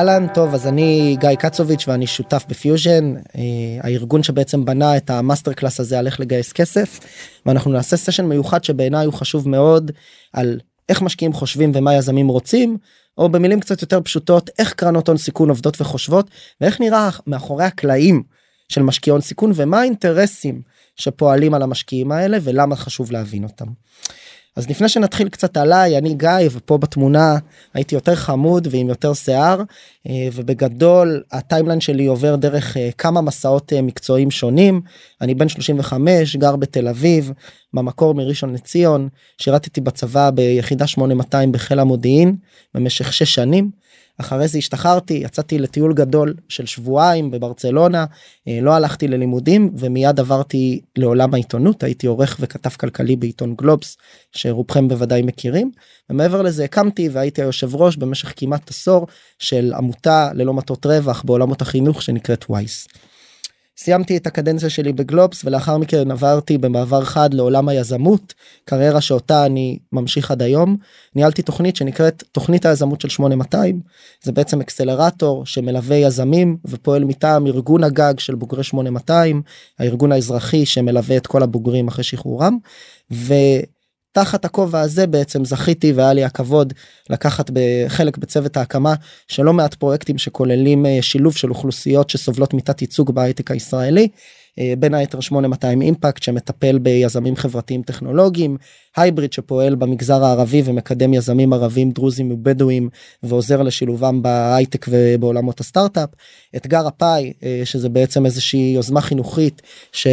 אהלן, 0.00 0.26
טוב, 0.34 0.54
אז 0.54 0.66
אני 0.66 1.16
גיא 1.20 1.34
קצוביץ' 1.34 1.88
ואני 1.88 2.06
שותף 2.06 2.44
בפיוז'ן, 2.48 3.14
אה, 3.16 3.42
הארגון 3.80 4.22
שבעצם 4.22 4.64
בנה 4.64 4.96
את 4.96 5.10
ה 5.10 5.16
master 5.16 5.52
class 5.52 5.80
הזה 5.80 5.98
על 5.98 6.06
איך 6.06 6.20
לגייס 6.20 6.52
כסף, 6.52 7.00
ואנחנו 7.46 7.72
נעשה 7.72 7.96
סשן 7.96 8.24
מיוחד 8.24 8.64
שבעיניי 8.64 9.06
הוא 9.06 9.14
חשוב 9.14 9.48
מאוד 9.48 9.90
על 10.32 10.60
איך 10.88 11.02
משקיעים 11.02 11.32
חושבים 11.32 11.72
ומה 11.74 11.94
יזמים 11.94 12.28
רוצים, 12.28 12.78
או 13.18 13.28
במילים 13.28 13.60
קצת 13.60 13.82
יותר 13.82 14.00
פשוטות, 14.00 14.50
איך 14.58 14.72
קרנות 14.72 15.08
הון 15.08 15.16
סיכון 15.16 15.48
עובדות 15.48 15.80
וחושבות, 15.80 16.30
ואיך 16.60 16.80
נראה 16.80 17.08
מאחורי 17.26 17.64
הקלעים 17.64 18.22
של 18.68 18.82
משקיעי 18.82 19.12
הון 19.12 19.20
סיכון 19.20 19.52
ומה 19.54 19.80
האינטרסים 19.80 20.62
שפועלים 20.96 21.54
על 21.54 21.62
המשקיעים 21.62 22.12
האלה 22.12 22.38
ולמה 22.42 22.76
חשוב 22.76 23.12
להבין 23.12 23.44
אותם. 23.44 23.66
אז 24.56 24.70
לפני 24.70 24.88
שנתחיל 24.88 25.28
קצת 25.28 25.56
עליי 25.56 25.98
אני 25.98 26.14
גיא 26.14 26.48
ופה 26.50 26.78
בתמונה 26.78 27.36
הייתי 27.74 27.94
יותר 27.94 28.14
חמוד 28.14 28.68
ועם 28.70 28.88
יותר 28.88 29.14
שיער 29.14 29.62
אה, 30.08 30.28
ובגדול 30.32 31.22
הטיימליין 31.32 31.80
שלי 31.80 32.06
עובר 32.06 32.36
דרך 32.36 32.76
אה, 32.76 32.90
כמה 32.98 33.20
מסעות 33.20 33.72
אה, 33.72 33.82
מקצועיים 33.82 34.30
שונים 34.30 34.80
אני 35.20 35.34
בן 35.34 35.48
35 35.48 36.36
גר 36.36 36.56
בתל 36.56 36.88
אביב 36.88 37.32
במקור 37.74 38.14
מראשון 38.14 38.54
לציון 38.54 39.08
שירתתי 39.38 39.80
בצבא 39.80 40.30
ביחידה 40.30 40.86
8200 40.86 41.52
בחיל 41.52 41.78
המודיעין 41.78 42.36
במשך 42.74 43.12
6 43.12 43.34
שנים. 43.34 43.79
אחרי 44.20 44.48
זה 44.48 44.58
השתחררתי 44.58 45.14
יצאתי 45.14 45.58
לטיול 45.58 45.94
גדול 45.94 46.34
של 46.48 46.66
שבועיים 46.66 47.30
בברצלונה 47.30 48.04
לא 48.46 48.72
הלכתי 48.74 49.08
ללימודים 49.08 49.70
ומיד 49.78 50.20
עברתי 50.20 50.80
לעולם 50.96 51.34
העיתונות 51.34 51.82
הייתי 51.82 52.06
עורך 52.06 52.36
וכתב 52.40 52.70
כלכלי 52.70 53.16
בעיתון 53.16 53.54
גלובס 53.54 53.96
שרובכם 54.32 54.88
בוודאי 54.88 55.22
מכירים 55.22 55.70
ומעבר 56.10 56.42
לזה 56.42 56.64
הקמתי 56.64 57.08
והייתי 57.08 57.42
היושב 57.42 57.76
ראש 57.76 57.96
במשך 57.96 58.32
כמעט 58.36 58.70
עשור 58.70 59.06
של 59.38 59.72
עמותה 59.76 60.30
ללא 60.34 60.54
מטרות 60.54 60.86
רווח 60.86 61.22
בעולמות 61.22 61.62
החינוך 61.62 62.02
שנקראת 62.02 62.44
וייס. 62.50 62.88
סיימתי 63.82 64.16
את 64.16 64.26
הקדנציה 64.26 64.70
שלי 64.70 64.92
בגלובס 64.92 65.44
ולאחר 65.44 65.78
מכן 65.78 66.10
עברתי 66.10 66.58
במעבר 66.58 67.04
חד 67.04 67.34
לעולם 67.34 67.68
היזמות 67.68 68.34
קריירה 68.64 69.00
שאותה 69.00 69.46
אני 69.46 69.78
ממשיך 69.92 70.30
עד 70.30 70.42
היום 70.42 70.76
ניהלתי 71.14 71.42
תוכנית 71.42 71.76
שנקראת 71.76 72.24
תוכנית 72.32 72.66
היזמות 72.66 73.00
של 73.00 73.08
8200 73.08 73.80
זה 74.22 74.32
בעצם 74.32 74.60
אקסלרטור 74.60 75.46
שמלווה 75.46 75.96
יזמים 75.96 76.56
ופועל 76.64 77.04
מטעם 77.04 77.46
ארגון 77.46 77.84
הגג 77.84 78.14
של 78.18 78.34
בוגרי 78.34 78.64
8200 78.64 79.42
הארגון 79.78 80.12
האזרחי 80.12 80.66
שמלווה 80.66 81.16
את 81.16 81.26
כל 81.26 81.42
הבוגרים 81.42 81.88
אחרי 81.88 82.04
שחרורם. 82.04 82.58
ו... 83.12 83.34
תחת 84.12 84.44
הכובע 84.44 84.80
הזה 84.80 85.06
בעצם 85.06 85.44
זכיתי 85.44 85.92
והיה 85.92 86.12
לי 86.12 86.24
הכבוד 86.24 86.72
לקחת 87.10 87.50
בחלק 87.52 88.18
בצוות 88.18 88.56
ההקמה 88.56 88.94
של 89.28 89.42
לא 89.42 89.52
מעט 89.52 89.74
פרויקטים 89.74 90.18
שכוללים 90.18 90.86
אה, 90.86 90.98
שילוב 91.00 91.36
של 91.36 91.50
אוכלוסיות 91.50 92.10
שסובלות 92.10 92.54
מתת 92.54 92.82
ייצוג 92.82 93.10
בהייטק 93.10 93.50
הישראלי. 93.50 94.08
אה, 94.58 94.74
בין 94.78 94.94
היתר 94.94 95.20
8200 95.20 95.82
אימפקט 95.82 96.22
שמטפל 96.22 96.78
ביזמים 96.78 97.36
חברתיים 97.36 97.82
טכנולוגיים 97.82 98.56
הייבריד 98.96 99.32
שפועל 99.32 99.74
במגזר 99.74 100.24
הערבי 100.24 100.62
ומקדם 100.64 101.14
יזמים 101.14 101.52
ערבים 101.52 101.90
דרוזים 101.90 102.30
ובדואים 102.30 102.88
ועוזר 103.22 103.62
לשילובם 103.62 104.22
בהייטק 104.22 104.86
ובעולמות 104.88 105.60
הסטארט-אפ 105.60 106.08
אתגר 106.56 106.86
הפאי 106.86 107.32
אה, 107.42 107.60
שזה 107.64 107.88
בעצם 107.88 108.26
איזושהי 108.26 108.72
יוזמה 108.74 109.00
חינוכית. 109.00 109.62
ש... 109.92 110.06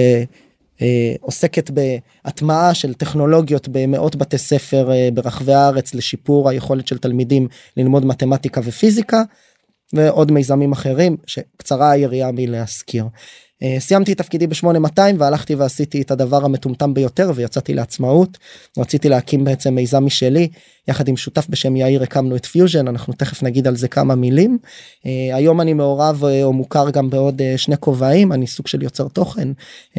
אה, 0.81 1.15
עוסקת 1.21 1.69
בהטמעה 1.69 2.73
של 2.73 2.93
טכנולוגיות 2.93 3.67
במאות 3.71 4.15
בתי 4.15 4.37
ספר 4.37 4.91
אה, 4.91 5.09
ברחבי 5.13 5.53
הארץ 5.53 5.93
לשיפור 5.93 6.49
היכולת 6.49 6.87
של 6.87 6.97
תלמידים 6.97 7.47
ללמוד 7.77 8.05
מתמטיקה 8.05 8.61
ופיזיקה 8.63 9.23
ועוד 9.93 10.31
מיזמים 10.31 10.71
אחרים 10.71 11.17
שקצרה 11.25 11.91
היריעה 11.91 12.31
מלהזכיר. 12.31 13.05
אה, 13.63 13.75
סיימתי 13.79 14.11
את 14.13 14.17
תפקידי 14.17 14.47
ב-8200 14.47 14.99
והלכתי 15.17 15.55
ועשיתי 15.55 16.01
את 16.01 16.11
הדבר 16.11 16.45
המטומטם 16.45 16.93
ביותר 16.93 17.31
ויצאתי 17.35 17.73
לעצמאות. 17.73 18.37
רציתי 18.77 19.09
להקים 19.09 19.43
בעצם 19.43 19.75
מיזם 19.75 20.05
משלי 20.05 20.49
יחד 20.87 21.07
עם 21.07 21.17
שותף 21.17 21.47
בשם 21.49 21.75
יאיר 21.75 22.03
הקמנו 22.03 22.35
את 22.35 22.45
פיוז'ן 22.45 22.87
אנחנו 22.87 23.13
תכף 23.13 23.43
נגיד 23.43 23.67
על 23.67 23.75
זה 23.75 23.87
כמה 23.87 24.15
מילים. 24.15 24.57
אה, 24.63 25.07
היום 25.33 25.61
אני 25.61 25.73
מעורב 25.73 26.23
אה, 26.23 26.43
או 26.43 26.53
מוכר 26.53 26.89
גם 26.89 27.09
בעוד 27.09 27.41
אה, 27.41 27.57
שני 27.57 27.77
כובעים 27.79 28.33
אני 28.33 28.47
סוג 28.47 28.67
של 28.67 28.83
יוצר 28.83 29.07
תוכן 29.07 29.51
אה, 29.93 29.97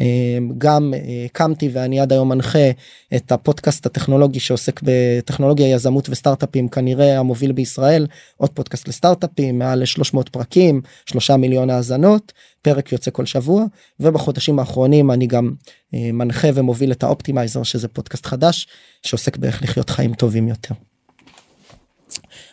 גם 0.57 0.93
הקמתי 1.25 1.69
ואני 1.73 1.99
עד 1.99 2.13
היום 2.13 2.29
מנחה 2.29 2.69
את 3.15 3.31
הפודקאסט 3.31 3.85
הטכנולוגי 3.85 4.39
שעוסק 4.39 4.79
בטכנולוגיה 4.83 5.67
יזמות 5.67 6.09
וסטארט-אפים 6.09 6.67
כנראה 6.67 7.19
המוביל 7.19 7.51
בישראל 7.51 8.07
עוד 8.37 8.49
פודקאסט 8.49 8.87
לסטארט-אפים 8.87 9.59
מעל 9.59 9.85
300 9.85 10.29
פרקים 10.29 10.81
שלושה 11.05 11.37
מיליון 11.37 11.69
האזנות 11.69 12.33
פרק 12.61 12.91
יוצא 12.91 13.11
כל 13.11 13.25
שבוע 13.25 13.63
ובחודשים 13.99 14.59
האחרונים 14.59 15.11
אני 15.11 15.27
גם 15.27 15.51
מנחה 15.93 16.47
ומוביל 16.53 16.91
את 16.91 17.03
ה 17.03 17.09
Optimizer 17.09 17.63
שזה 17.63 17.87
פודקאסט 17.87 18.25
חדש 18.25 18.67
שעוסק 19.03 19.37
באיך 19.37 19.63
לחיות 19.63 19.89
חיים 19.89 20.13
טובים 20.13 20.47
יותר. 20.47 20.75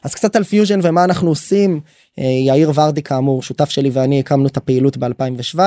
אז 0.05 0.15
קצת 0.15 0.37
על 0.37 0.45
פיוז'ן 0.45 0.81
ומה 0.83 1.05
אנחנו 1.05 1.29
עושים. 1.29 1.81
אה, 2.19 2.25
יאיר 2.25 2.73
ורדי 2.75 3.03
כאמור 3.03 3.43
שותף 3.43 3.71
שלי 3.71 3.91
ואני 3.93 4.21
הקמנו 4.21 4.47
את 4.47 4.57
הפעילות 4.57 4.97
ב2017 4.97 5.59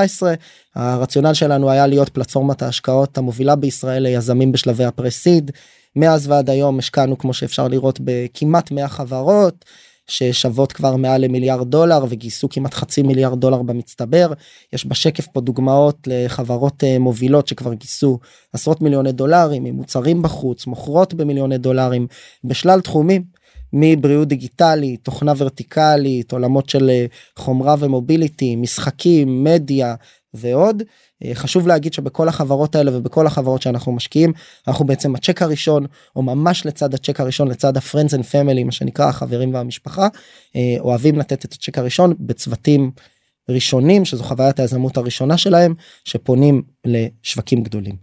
הרציונל 0.75 1.34
שלנו 1.34 1.69
היה 1.69 1.88
להיות 1.88 2.09
פלטפורמת 2.09 2.62
ההשקעות 2.62 3.18
המובילה 3.18 3.56
בישראל 3.56 4.03
ליזמים 4.03 4.51
בשלבי 4.51 4.86
ה 4.86 4.92
pre-seed. 4.92 5.52
מאז 5.96 6.28
ועד 6.28 6.50
היום 6.50 6.80
השקענו 6.80 7.18
כמו 7.18 7.34
שאפשר 7.34 7.68
לראות 7.68 8.00
בכמעט 8.03 8.72
100 8.72 8.88
חברות 8.88 9.66
ששוות 10.09 10.72
כבר 10.72 10.96
מעל 10.96 11.22
למיליארד 11.22 11.72
דולר 11.72 12.06
וגייסו 12.09 12.50
כמעט 12.50 12.74
חצי 12.74 13.02
מיליארד 13.02 13.40
דולר 13.40 13.62
במצטבר. 13.62 14.34
יש 14.74 14.86
בשקף 14.86 15.28
פה 15.28 15.42
דוגמאות 15.42 16.08
לחברות 16.08 16.84
אה, 16.84 17.00
מובילות 17.00 17.47
שכבר 17.47 17.74
גייסו 17.74 18.19
עשרות 18.53 18.81
מיליוני 18.81 19.12
דולרים 19.12 19.66
עם 19.66 19.75
מוצרים 19.75 20.22
בחוץ 20.22 20.68
מוכרות 20.68 21.14
במיליוני 21.14 21.58
דולרים 21.58 22.08
בשלל 22.44 22.81
תחומים 22.81 23.24
מבריאות 23.74 24.28
דיגיטלית 24.28 25.03
תוכנה 25.03 25.34
ורטיקלית 25.38 26.31
עולמות 26.31 26.69
של 26.69 26.90
אה, 26.90 27.06
חומרה 27.36 27.75
ומוביליטי 27.80 28.56
משחקים 28.56 29.44
מדיה 29.44 29.96
ועוד 30.34 30.84
אה, 31.26 31.32
חשוב 31.34 31.68
להגיד 31.68 31.94
שבכל 31.94 32.28
החברות 32.28 32.76
האלה 32.76 32.98
ובכל 32.98 33.28
החברות 33.28 33.62
שאנחנו 33.62 33.92
משקיעים 33.92 34.34
אנחנו 34.68 34.86
בעצם 34.86 35.16
הצ'ק 35.16 35.42
הראשון 35.42 35.86
או 36.16 36.22
ממש 36.22 36.66
לצד 36.66 36.94
הצ'ק 36.94 37.20
הראשון 37.20 37.48
לצד 37.48 37.78
ה-friends 37.78 38.12
and 38.12 38.24
family 38.32 38.64
מה 38.66 38.72
שנקרא 38.72 39.10
החברים 39.10 39.54
והמשפחה 39.54 40.08
אה, 40.56 40.76
אוהבים 40.80 41.20
לתת 41.20 41.46
את 41.46 41.54
הצ'ק 41.54 41.78
הראשון 41.78 42.14
בצוותים 42.20 42.92
ראשונים 43.50 44.06
שזו 44.06 44.24
חוויית 44.24 44.60
היזמות 44.60 44.98
הראשונה 44.98 45.38
שלהם 45.38 45.74
שפונים 46.06 46.62
לשווקים 46.86 47.64
גדולים. 47.64 47.96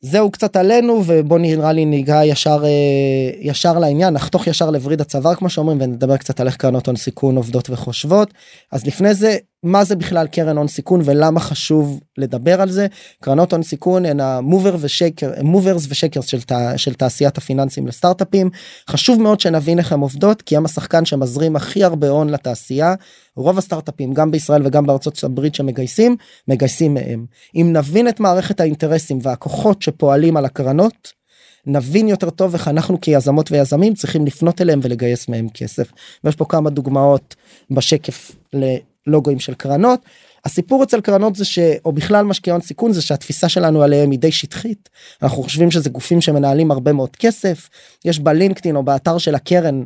זהו 0.00 0.30
קצת 0.30 0.56
עלינו 0.56 1.02
ובוא 1.06 1.38
נראה 1.38 1.72
לי 1.72 1.84
ניגע 1.84 2.24
ישר 2.24 2.64
אה, 2.64 3.30
ישר 3.40 3.78
לעניין 3.78 4.14
נחתוך 4.14 4.46
ישר 4.46 4.70
לווריד 4.70 5.00
הצוואר 5.00 5.34
כמו 5.34 5.50
שאומרים 5.50 5.78
ונדבר 5.80 6.16
קצת 6.16 6.40
על 6.40 6.46
איך 6.46 6.56
קרנות 6.56 6.86
הון 6.86 6.96
סיכון 6.96 7.36
עובדות 7.36 7.70
וחושבות 7.70 8.34
אז 8.72 8.86
לפני 8.86 9.14
זה 9.14 9.36
מה 9.62 9.84
זה 9.84 9.96
בכלל 9.96 10.26
קרן 10.26 10.56
הון 10.56 10.68
סיכון 10.68 11.00
ולמה 11.04 11.40
חשוב 11.40 12.00
לדבר 12.18 12.60
על 12.60 12.70
זה. 12.70 12.86
קרנות 13.20 13.52
הון 13.52 13.62
סיכון 13.62 14.06
הן 14.06 14.20
המובר 14.20 14.76
ושקר 14.80 15.30
מוברס 15.42 15.86
ושקרס 15.88 16.26
של, 16.26 16.38
של 16.76 16.94
תעשיית 16.94 17.38
הפיננסים 17.38 17.86
לסטארט-אפים. 17.86 18.50
חשוב 18.90 19.22
מאוד 19.22 19.40
שנבין 19.40 19.78
איך 19.78 19.92
הם 19.92 20.00
עובדות 20.00 20.42
כי 20.42 20.56
הם 20.56 20.64
השחקן 20.64 21.04
שמזרים 21.04 21.56
הכי 21.56 21.84
הרבה 21.84 22.08
הון 22.08 22.30
לתעשייה. 22.30 22.94
רוב 23.36 23.58
הסטארט-אפים 23.58 24.14
גם 24.14 24.30
בישראל 24.30 24.66
וגם 24.66 24.86
בארצות 24.86 25.24
הברית 25.24 25.54
שמגייסים 25.54 26.16
מגייסים 26.48 26.94
מהם. 26.94 27.26
אם 27.54 27.70
נבין 27.72 28.08
את 28.08 28.20
מערכת 28.20 28.60
האינטרסים 28.60 29.18
והכוחות 29.22 29.82
שפועלים 29.82 30.36
על 30.36 30.44
הקרנות 30.44 31.18
נבין 31.66 32.08
יותר 32.08 32.30
טוב 32.30 32.54
איך 32.54 32.68
אנחנו 32.68 33.00
כיזמות 33.00 33.52
ויזמים 33.52 33.94
צריכים 33.94 34.26
לפנות 34.26 34.60
אליהם 34.60 34.80
ולגייס 34.82 35.28
מהם 35.28 35.48
כסף. 35.54 35.92
ויש 36.24 36.36
פה 36.36 36.44
כמה 36.44 36.70
דוגמאות 36.70 37.34
בשקף 37.70 38.32
לוגוים 39.06 39.38
של 39.38 39.54
קרנות. 39.54 40.00
הסיפור 40.44 40.82
אצל 40.82 41.00
קרנות 41.00 41.36
זה 41.36 41.44
שאו 41.44 41.92
בכלל 41.92 42.24
משקיעי 42.24 42.52
הון 42.52 42.60
סיכון 42.60 42.92
זה 42.92 43.02
שהתפיסה 43.02 43.48
שלנו 43.48 43.82
עליהם 43.82 44.10
היא 44.10 44.18
די 44.18 44.32
שטחית. 44.32 44.88
אנחנו 45.22 45.42
חושבים 45.42 45.70
שזה 45.70 45.90
גופים 45.90 46.20
שמנהלים 46.20 46.70
הרבה 46.70 46.92
מאוד 46.92 47.16
כסף. 47.16 47.68
יש 48.04 48.18
בלינקדאין 48.18 48.76
או 48.76 48.82
באתר 48.82 49.18
של 49.18 49.34
הקרן 49.34 49.84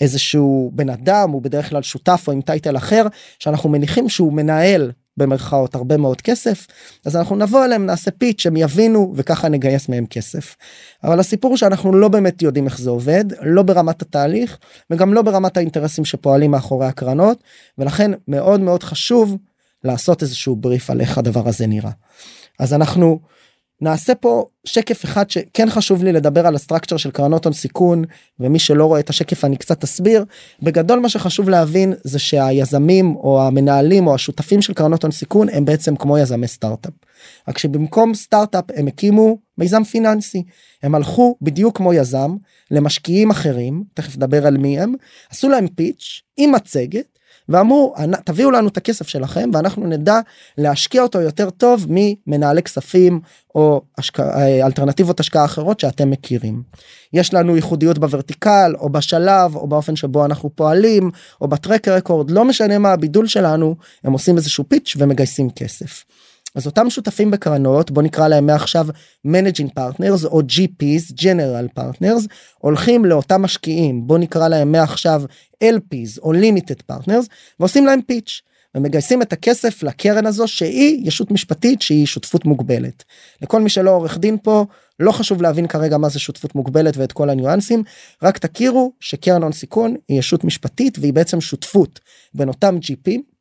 איזשהו 0.00 0.70
בן 0.74 0.88
אדם 0.88 1.30
הוא 1.30 1.42
בדרך 1.42 1.68
כלל 1.68 1.82
שותף 1.82 2.24
או 2.26 2.32
עם 2.32 2.40
טייטל 2.40 2.76
אחר 2.76 3.06
שאנחנו 3.38 3.70
מניחים 3.70 4.08
שהוא 4.08 4.32
מנהל 4.32 4.90
במרכאות 5.16 5.74
הרבה 5.74 5.96
מאוד 5.96 6.20
כסף 6.20 6.66
אז 7.06 7.16
אנחנו 7.16 7.36
נבוא 7.36 7.64
אליהם 7.64 7.86
נעשה 7.86 8.10
פיץ' 8.10 8.40
שהם 8.40 8.56
יבינו 8.56 9.12
וככה 9.16 9.48
נגייס 9.48 9.88
מהם 9.88 10.06
כסף. 10.06 10.56
אבל 11.04 11.20
הסיפור 11.20 11.56
שאנחנו 11.56 11.92
לא 11.96 12.08
באמת 12.08 12.42
יודעים 12.42 12.64
איך 12.66 12.78
זה 12.78 12.90
עובד 12.90 13.24
לא 13.42 13.62
ברמת 13.62 14.02
התהליך 14.02 14.58
וגם 14.90 15.14
לא 15.14 15.22
ברמת 15.22 15.56
האינטרסים 15.56 16.04
שפועלים 16.04 16.50
מאחורי 16.50 16.86
הקרנות 16.86 17.42
ולכן 17.78 18.10
מאוד 18.28 18.60
מאוד 18.60 18.82
חשוב 18.82 19.36
לעשות 19.84 20.22
איזשהו 20.22 20.56
בריף 20.56 20.90
על 20.90 21.00
איך 21.00 21.18
הדבר 21.18 21.48
הזה 21.48 21.66
נראה. 21.66 21.90
אז 22.58 22.74
אנחנו 22.74 23.20
נעשה 23.84 24.14
פה 24.14 24.44
שקף 24.64 25.04
אחד 25.04 25.30
שכן 25.30 25.70
חשוב 25.70 26.04
לי 26.04 26.12
לדבר 26.12 26.46
על 26.46 26.54
הסטרקצ'ר 26.54 26.96
של 26.96 27.10
קרנות 27.10 27.44
הון 27.44 27.52
סיכון 27.52 28.04
ומי 28.40 28.58
שלא 28.58 28.84
רואה 28.84 29.00
את 29.00 29.10
השקף 29.10 29.44
אני 29.44 29.56
קצת 29.56 29.84
אסביר 29.84 30.24
בגדול 30.62 31.00
מה 31.00 31.08
שחשוב 31.08 31.48
להבין 31.48 31.94
זה 32.04 32.18
שהיזמים 32.18 33.16
או 33.16 33.42
המנהלים 33.42 34.06
או 34.06 34.14
השותפים 34.14 34.62
של 34.62 34.74
קרנות 34.74 35.02
הון 35.02 35.12
סיכון 35.12 35.48
הם 35.48 35.64
בעצם 35.64 35.96
כמו 35.96 36.18
יזמי 36.18 36.46
סטארט-אפ. 36.46 36.92
רק 37.48 37.58
שבמקום 37.58 38.14
סטארט-אפ 38.14 38.64
הם 38.74 38.86
הקימו 38.86 39.38
מיזם 39.58 39.84
פיננסי 39.84 40.42
הם 40.82 40.94
הלכו 40.94 41.36
בדיוק 41.42 41.76
כמו 41.76 41.94
יזם 41.94 42.36
למשקיעים 42.70 43.30
אחרים 43.30 43.84
תכף 43.94 44.16
נדבר 44.16 44.46
על 44.46 44.56
מי 44.56 44.80
הם 44.80 44.94
עשו 45.30 45.48
להם 45.48 45.66
פיץ' 45.66 46.22
עם 46.36 46.52
מצגת 46.52 47.18
ואמרו 47.48 47.94
תביאו 48.24 48.50
לנו 48.50 48.68
את 48.68 48.76
הכסף 48.76 49.08
שלכם 49.08 49.50
ואנחנו 49.52 49.86
נדע 49.86 50.20
להשקיע 50.58 51.02
אותו 51.02 51.20
יותר 51.20 51.50
טוב 51.50 51.86
ממנהלי 51.88 52.62
כספים 52.62 53.20
או 53.54 53.82
השקע, 53.98 54.46
אלטרנטיבות 54.66 55.20
השקעה 55.20 55.44
אחרות 55.44 55.80
שאתם 55.80 56.10
מכירים. 56.10 56.62
יש 57.12 57.34
לנו 57.34 57.56
ייחודיות 57.56 57.98
בוורטיקל 57.98 58.74
או 58.78 58.88
בשלב 58.88 59.56
או 59.56 59.66
באופן 59.66 59.96
שבו 59.96 60.24
אנחנו 60.24 60.50
פועלים 60.54 61.10
או 61.40 61.48
בטרק 61.48 61.88
רקורד 61.88 62.30
לא 62.30 62.44
משנה 62.44 62.78
מה 62.78 62.92
הבידול 62.92 63.26
שלנו 63.26 63.76
הם 64.04 64.12
עושים 64.12 64.36
איזשהו 64.36 64.64
פיץ' 64.68 64.96
ומגייסים 64.98 65.50
כסף. 65.50 66.04
אז 66.54 66.66
אותם 66.66 66.90
שותפים 66.90 67.30
בקרנות 67.30 67.90
בוא 67.90 68.02
נקרא 68.02 68.28
להם 68.28 68.46
מעכשיו 68.46 68.86
managing 69.26 69.68
partners 69.78 70.26
או 70.26 70.40
gps 70.40 71.12
general 71.12 71.80
partners 71.80 72.26
הולכים 72.58 73.04
לאותם 73.04 73.42
משקיעים 73.42 74.06
בוא 74.06 74.18
נקרא 74.18 74.48
להם 74.48 74.72
מעכשיו 74.72 75.22
lps 75.64 76.20
או 76.22 76.32
limited 76.32 76.92
partners 76.92 77.26
ועושים 77.60 77.86
להם 77.86 78.02
פיץ'. 78.02 78.42
ומגייסים 78.76 79.22
את 79.22 79.32
הכסף 79.32 79.82
לקרן 79.82 80.26
הזו 80.26 80.48
שהיא 80.48 81.08
ישות 81.08 81.30
משפטית 81.30 81.82
שהיא 81.82 82.06
שותפות 82.06 82.44
מוגבלת. 82.44 83.04
לכל 83.42 83.60
מי 83.60 83.68
שלא 83.68 83.90
עורך 83.90 84.18
דין 84.18 84.36
פה 84.42 84.66
לא 85.00 85.12
חשוב 85.12 85.42
להבין 85.42 85.66
כרגע 85.66 85.98
מה 85.98 86.08
זה 86.08 86.18
שותפות 86.18 86.54
מוגבלת 86.54 86.96
ואת 86.96 87.12
כל 87.12 87.30
הניואנסים 87.30 87.82
רק 88.22 88.38
תכירו 88.38 88.92
שקרן 89.00 89.42
הון 89.42 89.52
סיכון 89.52 89.96
היא 90.08 90.18
ישות 90.18 90.44
משפטית 90.44 90.98
והיא 90.98 91.12
בעצם 91.12 91.40
שותפות 91.40 92.00
בין 92.34 92.48
אותם 92.48 92.76
gp 92.76 93.33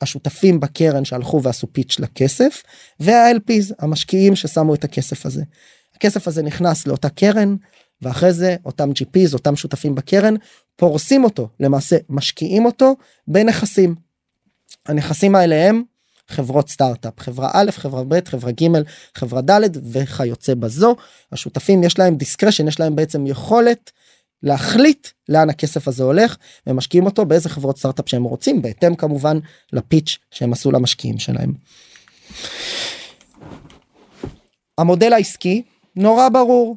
השותפים 0.00 0.60
בקרן 0.60 1.04
שהלכו 1.04 1.42
ועשו 1.42 1.66
פיץ' 1.72 1.96
לכסף 2.00 2.62
וה-LPs 3.00 3.74
המשקיעים 3.78 4.36
ששמו 4.36 4.74
את 4.74 4.84
הכסף 4.84 5.26
הזה. 5.26 5.42
הכסף 5.94 6.28
הזה 6.28 6.42
נכנס 6.42 6.86
לאותה 6.86 7.08
קרן 7.08 7.56
ואחרי 8.02 8.32
זה 8.32 8.56
אותם 8.64 8.90
GPs 8.90 9.32
אותם 9.32 9.56
שותפים 9.56 9.94
בקרן 9.94 10.34
פורסים 10.76 11.24
אותו 11.24 11.48
למעשה 11.60 11.96
משקיעים 12.08 12.64
אותו 12.64 12.96
בנכסים. 13.28 13.94
הנכסים 14.86 15.34
האלה 15.34 15.68
הם 15.68 15.82
חברות 16.28 16.68
סטארט-אפ 16.68 17.20
חברה 17.20 17.50
א' 17.52 17.70
חברה 17.70 18.04
ב' 18.04 18.28
חברה 18.28 18.52
ג' 18.52 18.66
חברה 19.14 19.40
ד' 19.40 19.92
וכיוצא 19.92 20.54
בזו 20.54 20.96
השותפים 21.32 21.84
יש 21.84 21.98
להם 21.98 22.16
discretion 22.16 22.68
יש 22.68 22.80
להם 22.80 22.96
בעצם 22.96 23.26
יכולת 23.26 23.92
להחליט 24.46 25.08
לאן 25.28 25.50
הכסף 25.50 25.88
הזה 25.88 26.02
הולך 26.02 26.36
ומשקיעים 26.66 27.06
אותו 27.06 27.24
באיזה 27.26 27.48
חברות 27.48 27.78
סטארט-אפ 27.78 28.08
שהם 28.08 28.24
רוצים 28.24 28.62
בהתאם 28.62 28.94
כמובן 28.94 29.38
ל 29.72 29.80
pitch 29.80 30.18
שהם 30.30 30.52
עשו 30.52 30.72
למשקיעים 30.72 31.18
שלהם. 31.18 31.52
המודל 34.78 35.12
העסקי 35.12 35.62
נורא 35.96 36.28
ברור 36.28 36.76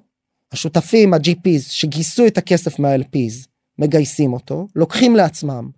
השותפים 0.51 1.13
ה-GPs 1.13 1.61
שגייסו 1.69 2.27
את 2.27 2.37
הכסף 2.37 2.79
מה-LPs 2.79 3.47
מגייסים 3.79 4.33
אותו 4.33 4.67
לוקחים 4.75 5.15
לעצמם 5.15 5.69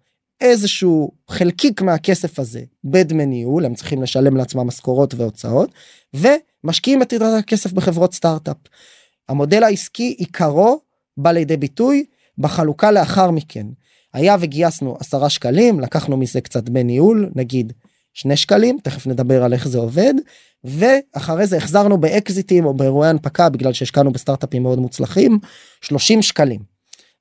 איזשהו 0.41 1.11
חלקיק 1.29 1.81
מהכסף 1.81 2.39
הזה 2.39 2.61
בדמי 2.83 3.25
ניהול 3.25 3.65
הם 3.65 3.75
צריכים 3.75 4.01
לשלם 4.01 4.37
לעצמם 4.37 4.67
משכורות 4.67 5.13
והוצאות 5.13 5.71
ומשקיעים 6.13 7.01
את 7.01 7.13
הכסף 7.37 7.71
בחברות 7.71 8.13
סטארט-אפ. 8.13 8.57
המודל 9.29 9.63
העסקי 9.63 10.15
עיקרו 10.17 10.90
בא 11.17 11.31
לידי 11.31 11.57
ביטוי 11.57 12.05
בחלוקה 12.37 12.91
לאחר 12.91 13.31
מכן. 13.31 13.65
היה 14.13 14.35
וגייסנו 14.39 14.97
10 14.99 15.27
שקלים 15.27 15.79
לקחנו 15.79 16.17
מזה 16.17 16.41
קצת 16.41 16.63
דמי 16.63 16.83
ניהול 16.83 17.29
נגיד 17.35 17.73
2 18.13 18.35
שקלים 18.35 18.77
תכף 18.83 19.07
נדבר 19.07 19.43
על 19.43 19.53
איך 19.53 19.67
זה 19.67 19.77
עובד 19.77 20.13
ואחרי 20.63 21.47
זה 21.47 21.57
החזרנו 21.57 21.97
באקזיטים 21.97 22.65
או 22.65 22.73
באירועי 22.73 23.09
הנפקה 23.09 23.49
בגלל 23.49 23.73
שהשקענו 23.73 24.11
בסטארט-אפים 24.11 24.63
מאוד 24.63 24.79
מוצלחים 24.79 25.39
30 25.81 26.21
שקלים. 26.21 26.59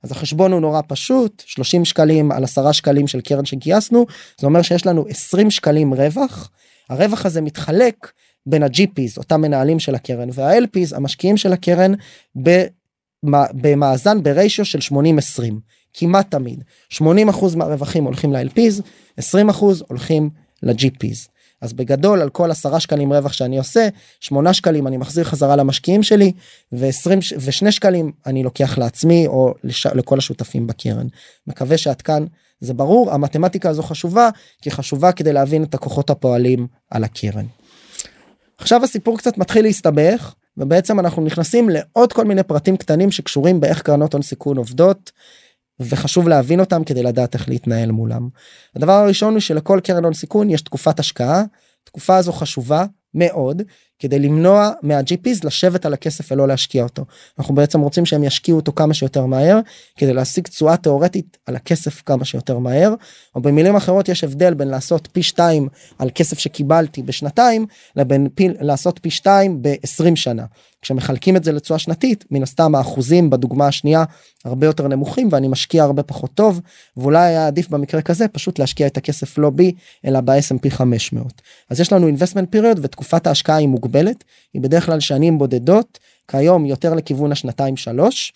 אז 0.03 0.11
החשבון 0.11 0.51
הוא 0.51 0.59
נורא 0.59 0.81
פשוט 0.87 1.43
30 1.45 1.85
שקלים 1.85 2.31
על 2.31 2.43
10 2.43 2.71
שקלים 2.71 3.07
של 3.07 3.21
קרן 3.21 3.45
שגייסנו 3.45 4.05
זה 4.39 4.47
אומר 4.47 4.61
שיש 4.61 4.85
לנו 4.85 5.05
20 5.09 5.51
שקלים 5.51 5.93
רווח 5.93 6.51
הרווח 6.89 7.25
הזה 7.25 7.41
מתחלק 7.41 8.11
בין 8.45 8.63
ה-GPs 8.63 9.17
אותם 9.17 9.41
מנהלים 9.41 9.79
של 9.79 9.95
הקרן 9.95 10.29
וה-LPs 10.33 10.95
המשקיעים 10.95 11.37
של 11.37 11.53
הקרן 11.53 11.93
במאזן 13.53 14.23
בריישיו 14.23 14.65
של 14.65 14.79
80-20 15.39 15.41
כמעט 15.93 16.31
תמיד 16.31 16.63
80% 16.93 17.01
מהרווחים 17.55 18.03
הולכים 18.03 18.33
ל-LPs 18.33 18.81
20% 19.19 19.63
הולכים 19.87 20.29
ל-GPs. 20.63 21.31
אז 21.61 21.73
בגדול 21.73 22.21
על 22.21 22.29
כל 22.29 22.51
10 22.51 22.79
שקלים 22.79 23.13
רווח 23.13 23.33
שאני 23.33 23.57
עושה 23.57 23.87
8 24.19 24.53
שקלים 24.53 24.87
אני 24.87 24.97
מחזיר 24.97 25.23
חזרה 25.23 25.55
למשקיעים 25.55 26.03
שלי 26.03 26.31
ו-20 26.71 27.09
ו2 27.37 27.71
שקלים 27.71 28.11
אני 28.25 28.43
לוקח 28.43 28.77
לעצמי 28.77 29.27
או 29.27 29.53
לש... 29.63 29.85
לכל 29.85 30.17
השותפים 30.17 30.67
בקרן. 30.67 31.07
מקווה 31.47 31.77
שעד 31.77 32.01
כאן 32.01 32.25
זה 32.59 32.73
ברור 32.73 33.11
המתמטיקה 33.11 33.69
הזו 33.69 33.83
חשובה 33.83 34.29
כי 34.61 34.71
חשובה 34.71 35.11
כדי 35.11 35.33
להבין 35.33 35.63
את 35.63 35.73
הכוחות 35.73 36.09
הפועלים 36.09 36.67
על 36.89 37.03
הקרן. 37.03 37.45
עכשיו 38.57 38.83
הסיפור 38.83 39.17
קצת 39.17 39.37
מתחיל 39.37 39.65
להסתבך 39.65 40.33
ובעצם 40.57 40.99
אנחנו 40.99 41.23
נכנסים 41.23 41.69
לעוד 41.69 42.13
כל 42.13 42.25
מיני 42.25 42.43
פרטים 42.43 42.77
קטנים 42.77 43.11
שקשורים 43.11 43.59
באיך 43.59 43.81
קרנות 43.81 44.13
הון 44.13 44.21
סיכון 44.21 44.57
עובדות. 44.57 45.11
וחשוב 45.79 46.27
להבין 46.27 46.59
אותם 46.59 46.83
כדי 46.83 47.03
לדעת 47.03 47.33
איך 47.33 47.49
להתנהל 47.49 47.91
מולם. 47.91 48.29
הדבר 48.75 48.91
הראשון 48.91 49.33
הוא 49.33 49.39
שלכל 49.39 49.79
קרן 49.83 50.03
הון 50.03 50.13
סיכון 50.13 50.49
יש 50.49 50.61
תקופת 50.61 50.99
השקעה. 50.99 51.43
תקופה 51.83 52.17
הזו 52.17 52.31
חשובה 52.31 52.85
מאוד 53.13 53.61
כדי 54.01 54.19
למנוע 54.19 54.71
מה-GPs 54.81 55.39
לשבת 55.43 55.85
על 55.85 55.93
הכסף 55.93 56.31
ולא 56.31 56.47
להשקיע 56.47 56.83
אותו. 56.83 57.05
אנחנו 57.39 57.55
בעצם 57.55 57.79
רוצים 57.79 58.05
שהם 58.05 58.23
ישקיעו 58.23 58.57
אותו 58.57 58.71
כמה 58.75 58.93
שיותר 58.93 59.25
מהר 59.25 59.59
כדי 59.97 60.13
להשיג 60.13 60.47
תשואה 60.47 60.77
תאורטית 60.77 61.37
על 61.45 61.55
הכסף 61.55 62.01
כמה 62.05 62.25
שיותר 62.25 62.57
מהר 62.57 62.93
או 63.35 63.41
במילים 63.41 63.75
אחרות 63.75 64.09
יש 64.09 64.23
הבדל 64.23 64.53
בין 64.53 64.67
לעשות 64.67 65.09
פי 65.11 65.23
2 65.23 65.67
על 65.99 66.09
כסף 66.15 66.39
שקיבלתי 66.39 67.03
בשנתיים 67.03 67.65
לבין 67.95 68.27
פי, 68.35 68.49
לעשות 68.59 68.99
פי 69.01 69.09
2 69.09 69.61
ב-20 69.61 70.15
שנה. 70.15 70.45
כשמחלקים 70.81 71.35
את 71.35 71.43
זה 71.43 71.51
לתשואה 71.51 71.79
שנתית 71.79 72.25
מן 72.31 72.43
הסתם 72.43 72.75
האחוזים 72.75 73.29
בדוגמה 73.29 73.67
השנייה 73.67 74.03
הרבה 74.45 74.67
יותר 74.67 74.87
נמוכים 74.87 75.29
ואני 75.31 75.47
משקיע 75.47 75.83
הרבה 75.83 76.03
פחות 76.03 76.33
טוב 76.33 76.61
ואולי 76.97 77.27
היה 77.27 77.47
עדיף 77.47 77.69
במקרה 77.69 78.01
כזה 78.01 78.27
פשוט 78.27 78.59
להשקיע 78.59 78.87
את 78.87 78.97
הכסף 78.97 79.37
לא 79.37 79.49
בי 79.49 79.71
אלא 80.05 80.21
ב-S&P 80.21 80.69
500 80.69 81.41
אז 81.69 81.79
יש 81.79 81.93
לנו 81.93 82.09
investment 82.09 82.55
period 82.55 82.79
ותקופת 82.81 83.27
ההשקעה 83.27 83.55
היא 83.55 83.67
מוגבלת 83.67 83.90
היא 84.53 84.61
בדרך 84.61 84.85
כלל 84.85 84.99
שנים 84.99 85.37
בודדות 85.37 85.99
כיום 86.27 86.65
יותר 86.65 86.93
לכיוון 86.93 87.31
השנתיים 87.31 87.77
שלוש. 87.77 88.33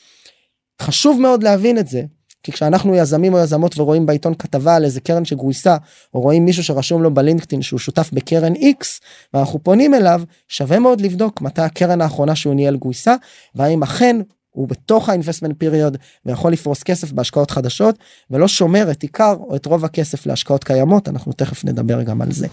חשוב 0.81 1.21
מאוד 1.21 1.43
להבין 1.43 1.77
את 1.77 1.87
זה 1.87 2.03
כי 2.45 2.51
כשאנחנו 2.51 2.95
יזמים 2.95 3.33
או 3.33 3.39
יזמות 3.39 3.79
ורואים 3.79 4.05
בעיתון 4.05 4.33
כתבה 4.35 4.75
על 4.75 4.85
איזה 4.85 5.01
קרן 5.01 5.25
שגויסה 5.25 5.77
או 6.13 6.21
רואים 6.21 6.45
מישהו 6.45 6.63
שרשום 6.63 7.03
לו 7.03 7.13
בלינקדאין 7.13 7.61
שהוא 7.61 7.79
שותף 7.79 8.09
בקרן 8.13 8.53
X 8.53 8.85
ואנחנו 9.33 9.63
פונים 9.63 9.93
אליו 9.93 10.21
שווה 10.47 10.79
מאוד 10.79 11.01
לבדוק 11.01 11.41
מתי 11.41 11.61
הקרן 11.61 12.01
האחרונה 12.01 12.35
שהוא 12.35 12.53
ניהל 12.53 12.75
גויסה 12.75 13.15
והאם 13.55 13.83
אכן 13.83 14.21
הוא 14.49 14.67
בתוך 14.67 15.09
האינבסטמנט 15.09 15.55
פיריוד 15.57 15.97
ויכול 16.25 16.51
לפרוס 16.51 16.83
כסף 16.83 17.11
בהשקעות 17.11 17.51
חדשות 17.51 17.99
ולא 18.31 18.47
שומר 18.47 18.91
את 18.91 19.01
עיקר 19.01 19.35
או 19.39 19.55
את 19.55 19.65
רוב 19.65 19.85
הכסף 19.85 20.25
להשקעות 20.25 20.63
קיימות 20.63 21.09
אנחנו 21.09 21.33
תכף 21.33 21.65
נדבר 21.65 22.01
גם 22.01 22.21
על 22.21 22.31
זה. 22.31 22.47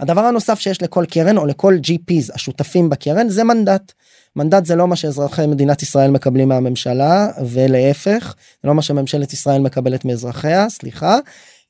הדבר 0.00 0.20
הנוסף 0.20 0.60
שיש 0.60 0.82
לכל 0.82 1.04
קרן 1.10 1.38
או 1.38 1.46
לכל 1.46 1.78
GPs 1.86 2.34
השותפים 2.34 2.90
בקרן 2.90 3.28
זה 3.28 3.44
מנדט. 3.44 3.92
מנדט 4.36 4.64
זה 4.64 4.76
לא 4.76 4.88
מה 4.88 4.96
שאזרחי 4.96 5.46
מדינת 5.46 5.82
ישראל 5.82 6.10
מקבלים 6.10 6.48
מהממשלה 6.48 7.28
ולהפך 7.46 8.34
זה 8.62 8.68
לא 8.68 8.74
מה 8.74 8.82
שממשלת 8.82 9.32
ישראל 9.32 9.60
מקבלת 9.60 10.04
מאזרחיה 10.04 10.68
סליחה. 10.68 11.18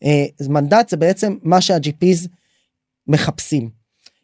אה, 0.04 0.48
מנדט 0.48 0.88
זה 0.88 0.96
בעצם 0.96 1.36
מה 1.42 1.60
שה-GPs 1.60 2.28
מחפשים. 3.06 3.70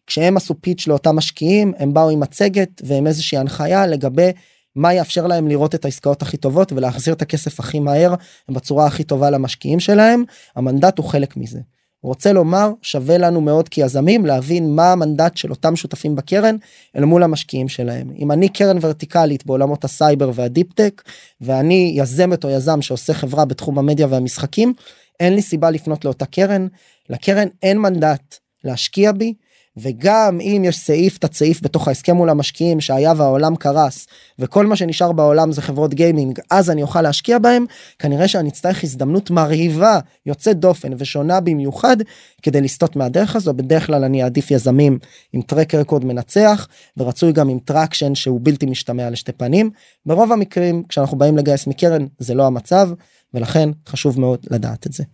כשהם 0.07 0.37
עשו 0.37 0.55
pitch 0.61 0.87
לאותם 0.87 1.17
משקיעים 1.17 1.73
הם 1.79 1.95
באו 1.95 2.11
עם 2.11 2.21
מצגת 2.21 2.83
ועם 2.85 3.07
איזושהי 3.07 3.39
הנחיה 3.39 3.87
לגבי 3.87 4.31
מה 4.77 4.95
יאפשר 4.95 5.27
להם 5.27 5.49
לראות 5.49 5.75
את 5.75 5.85
העסקאות 5.85 6.23
הכי 6.23 6.37
טובות 6.37 6.73
ולהחזיר 6.73 7.15
את 7.15 7.23
הכסף 7.23 7.61
הכי 7.61 7.81
מהר 7.81 8.15
בצורה 8.49 8.87
הכי 8.87 9.05
טובה 9.05 9.31
למשקיעים 9.31 9.81
שלהם 9.81 10.25
המנדט 10.57 10.99
הוא 10.99 11.07
חלק 11.07 11.37
מזה. 11.37 11.61
רוצה 12.03 12.33
לומר 12.33 12.71
שווה 12.83 13.19
לנו 13.19 13.41
מאוד 13.41 13.69
כיזמים 13.69 14.27
להבין 14.27 14.75
מה 14.75 14.93
המנדט 14.93 15.37
של 15.37 15.51
אותם 15.51 15.77
שותפים 15.77 16.17
בקרן 16.17 16.57
אל 16.97 17.05
מול 17.05 17.23
המשקיעים 17.23 17.69
שלהם. 17.69 18.11
אם 18.19 18.33
אני 18.33 18.49
קרן 18.49 18.79
ורטיקלית 18.81 19.47
בעולמות 19.47 19.85
הסייבר 19.85 20.31
וה 20.35 20.47
deep 20.47 20.73
tech 20.73 21.03
ואני 21.41 21.93
יזמת 21.97 22.45
או 22.45 22.51
יזם 22.51 22.83
שעושה 22.83 23.15
חברה 23.15 23.45
בתחום 23.45 23.79
המדיה 23.79 24.07
והמשחקים 24.11 24.75
אין 25.21 25.35
לי 25.35 25.43
סיבה 25.43 25.71
לפנות 25.71 26.05
לאותה 26.05 26.27
קרן 26.27 26.67
לקרן 27.11 27.49
אין 27.63 27.79
מנדט 27.79 28.37
להשקיע 28.65 29.13
בי 29.13 29.35
וגם 29.77 30.39
אם 30.41 30.63
יש 30.65 30.79
סעיף 30.79 31.19
תת 31.19 31.35
סעיף 31.35 31.63
בתוך 31.63 31.89
ההסכם 31.89 32.17
מול 32.17 32.31
המשקיעים 32.31 32.81
שהיה 32.81 33.13
והעולם 33.17 33.57
קרס 33.57 34.07
וכל 34.39 34.67
מה 34.67 34.77
שנשאר 34.77 35.13
בעולם 35.13 35.53
זה 35.53 35.63
חברות 35.63 35.95
גיימינג 35.95 36.39
אז 36.51 36.71
אני 36.71 36.83
אוכל 36.83 37.03
להשקיע 37.03 37.39
בהם 37.39 37.65
כנראה 37.99 38.29
שאני 38.29 38.49
אצטרך 38.49 38.85
הזדמנות 38.85 39.31
מרהיבה 39.31 39.99
יוצאת 40.27 40.59
דופן 40.59 40.93
ושונה 40.99 41.41
במיוחד 41.41 41.97
כדי 42.43 42.61
לסטות 42.61 42.97
מהדרך 42.97 43.37
הזו 43.37 43.55
בדרך 43.55 43.87
כלל 43.87 44.05
אני 44.05 44.23
אעדיף 44.23 44.51
יזמים 44.51 44.99
עם 45.33 45.43
טרק 45.43 45.75
רקורד 45.75 46.05
מנצח 46.05 46.69
ורצוי 46.97 47.33
גם 47.33 47.49
עם 47.49 47.59
traction 47.59 48.15
שהוא 48.15 48.41
בלתי 48.43 48.67
משתמע 48.67 49.11
לשתי 49.11 49.33
פנים 49.33 49.71
ברוב 50.07 50.33
המקרים 50.33 50.83
כשאנחנו 50.89 51.19
באים 51.19 51.37
לגייס 51.37 51.67
מקרן 51.67 52.07
זה 52.19 52.35
לא 52.35 52.47
המצב 52.47 52.91
ולכן 53.35 53.69
חשוב 53.89 54.21
מאוד 54.21 54.47
לדעת 54.51 54.87
את 54.87 54.93
זה. 54.93 55.05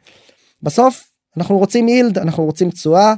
בסוף 0.62 1.08
אנחנו 1.36 1.58
רוצים 1.58 1.88
yield 1.88 2.18
אנחנו 2.18 2.44
רוצים 2.44 2.70
תשואה 2.70 3.08
אה, 3.08 3.14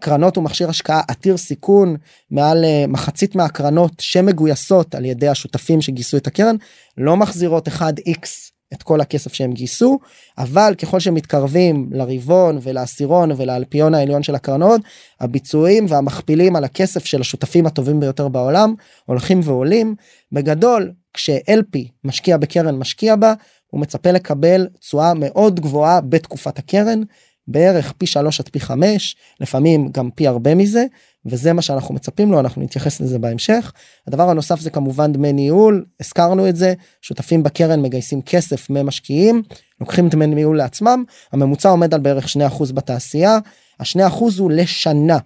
קרנות 0.00 0.36
הוא 0.36 0.44
מכשיר 0.44 0.68
השקעה 0.68 1.00
עתיר 1.08 1.36
סיכון 1.36 1.96
מעל 2.30 2.64
אה, 2.64 2.84
מחצית 2.88 3.36
מהקרנות 3.36 3.92
שמגויסות 3.98 4.94
על 4.94 5.04
ידי 5.04 5.28
השותפים 5.28 5.80
שגייסו 5.80 6.16
את 6.16 6.26
הקרן 6.26 6.56
לא 6.96 7.16
מחזירות 7.16 7.68
1x 7.68 8.28
את 8.72 8.82
כל 8.82 9.00
הכסף 9.00 9.32
שהם 9.32 9.52
גייסו 9.52 9.98
אבל 10.38 10.74
ככל 10.78 11.00
שמתקרבים 11.00 11.88
לרבעון 11.92 12.58
ולעשירון 12.62 13.30
ולאלפיון 13.36 13.94
העליון 13.94 14.22
של 14.22 14.34
הקרנות 14.34 14.80
הביצועים 15.20 15.86
והמכפילים 15.88 16.56
על 16.56 16.64
הכסף 16.64 17.04
של 17.04 17.20
השותפים 17.20 17.66
הטובים 17.66 18.00
ביותר 18.00 18.28
בעולם 18.28 18.74
הולכים 19.04 19.40
ועולים. 19.44 19.94
בגדול 20.32 20.92
כש-LP 21.14 21.78
משקיע 22.04 22.36
בקרן 22.36 22.76
משקיע 22.78 23.16
בה 23.16 23.34
הוא 23.66 23.80
מצפה 23.80 24.10
לקבל 24.10 24.66
תשואה 24.80 25.14
מאוד 25.14 25.60
גבוהה 25.60 26.00
בתקופת 26.00 26.58
הקרן 26.58 27.02
בערך 27.48 27.92
פי 27.98 28.06
3 28.06 28.40
עד 28.40 28.48
פי 28.48 28.60
5 28.60 29.16
לפעמים 29.40 29.88
גם 29.92 30.10
פי 30.14 30.26
הרבה 30.26 30.54
מזה 30.54 30.84
וזה 31.26 31.52
מה 31.52 31.62
שאנחנו 31.62 31.94
מצפים 31.94 32.32
לו 32.32 32.40
אנחנו 32.40 32.62
נתייחס 32.62 33.00
לזה 33.00 33.18
בהמשך. 33.18 33.72
הדבר 34.06 34.30
הנוסף 34.30 34.60
זה 34.60 34.70
כמובן 34.70 35.12
דמי 35.12 35.32
ניהול 35.32 35.84
הזכרנו 36.00 36.48
את 36.48 36.56
זה 36.56 36.74
שותפים 37.02 37.42
בקרן 37.42 37.82
מגייסים 37.82 38.22
כסף 38.22 38.70
ממשקיעים 38.70 39.42
לוקחים 39.80 40.08
דמי 40.08 40.26
ניהול 40.26 40.56
לעצמם 40.56 41.04
הממוצע 41.32 41.68
עומד 41.68 41.94
על 41.94 42.00
בערך 42.00 42.26
2% 42.26 42.72
בתעשייה 42.72 43.38
השני 43.80 44.06
אחוז 44.06 44.38
הוא 44.38 44.50
לשנה. 44.50 45.18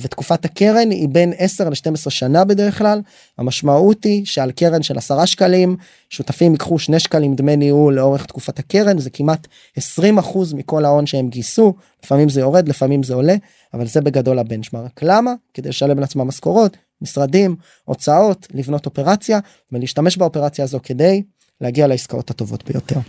ותקופת 0.00 0.44
הקרן 0.44 0.90
היא 0.90 1.08
בין 1.08 1.32
10 1.38 1.68
ל-12 1.68 2.10
שנה 2.10 2.44
בדרך 2.44 2.78
כלל. 2.78 3.00
המשמעות 3.38 4.04
היא 4.04 4.24
שעל 4.24 4.50
קרן 4.50 4.82
של 4.82 4.98
10 4.98 5.24
שקלים 5.24 5.76
שותפים 6.10 6.52
ייקחו 6.52 6.78
2 6.78 6.98
שקלים 6.98 7.34
דמי 7.34 7.56
ניהול 7.56 7.94
לאורך 7.94 8.26
תקופת 8.26 8.58
הקרן 8.58 8.98
זה 8.98 9.10
כמעט 9.10 9.46
20 9.76 10.18
אחוז 10.18 10.52
מכל 10.52 10.84
ההון 10.84 11.06
שהם 11.06 11.28
גייסו. 11.28 11.74
לפעמים 12.04 12.28
זה 12.28 12.40
יורד 12.40 12.68
לפעמים 12.68 13.02
זה 13.02 13.14
עולה 13.14 13.34
אבל 13.74 13.86
זה 13.86 14.00
בגדול 14.00 14.38
הבנצ'מרק. 14.38 15.02
למה? 15.02 15.34
כדי 15.54 15.68
לשלם 15.68 15.98
לעצמם 15.98 16.28
משכורות 16.28 16.76
משרדים 17.02 17.56
הוצאות 17.84 18.46
לבנות 18.54 18.86
אופרציה 18.86 19.38
ולהשתמש 19.72 20.16
באופרציה 20.16 20.64
הזו 20.64 20.80
כדי 20.82 21.22
להגיע 21.60 21.86
לעסקאות 21.86 22.30
הטובות 22.30 22.64
ביותר. 22.64 23.00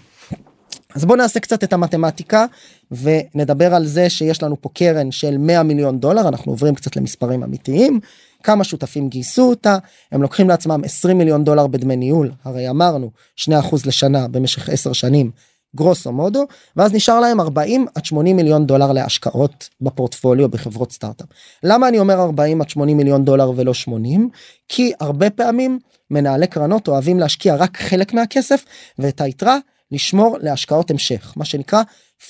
אז 0.97 1.05
בוא 1.05 1.15
נעשה 1.15 1.39
קצת 1.39 1.63
את 1.63 1.73
המתמטיקה 1.73 2.45
ונדבר 2.91 3.73
על 3.73 3.85
זה 3.85 4.09
שיש 4.09 4.43
לנו 4.43 4.61
פה 4.61 4.69
קרן 4.73 5.11
של 5.11 5.37
100 5.37 5.63
מיליון 5.63 5.99
דולר 5.99 6.27
אנחנו 6.27 6.51
עוברים 6.51 6.75
קצת 6.75 6.95
למספרים 6.95 7.43
אמיתיים 7.43 7.99
כמה 8.43 8.63
שותפים 8.63 9.09
גייסו 9.09 9.49
אותה 9.49 9.77
הם 10.11 10.21
לוקחים 10.21 10.49
לעצמם 10.49 10.81
20 10.85 11.17
מיליון 11.17 11.43
דולר 11.43 11.67
בדמי 11.67 11.95
ניהול 11.95 12.31
הרי 12.43 12.69
אמרנו 12.69 13.11
2% 13.39 13.51
לשנה 13.85 14.27
במשך 14.27 14.69
10 14.69 14.93
שנים 14.93 15.31
גרוסו 15.75 16.11
מודו 16.11 16.45
ואז 16.75 16.93
נשאר 16.93 17.19
להם 17.19 17.39
40 17.39 17.85
עד 17.95 18.05
80 18.05 18.35
מיליון 18.35 18.65
דולר 18.65 18.91
להשקעות 18.91 19.69
בפורטפוליו 19.81 20.49
בחברות 20.49 20.91
סטארט-אפ. 20.91 21.27
למה 21.63 21.87
אני 21.87 21.99
אומר 21.99 22.21
40 22.21 22.61
עד 22.61 22.69
80 22.69 22.97
מיליון 22.97 23.25
דולר 23.25 23.51
ולא 23.55 23.73
80? 23.73 24.29
כי 24.67 24.91
הרבה 24.99 25.29
פעמים 25.29 25.79
מנהלי 26.11 26.47
קרנות 26.47 26.87
אוהבים 26.87 27.19
להשקיע 27.19 27.55
רק 27.55 27.77
חלק 27.81 28.13
מהכסף 28.13 28.65
ואת 28.99 29.21
היתרה 29.21 29.57
לשמור 29.91 30.37
להשקעות 30.41 30.91
המשך 30.91 31.33
מה 31.35 31.45
שנקרא 31.45 31.81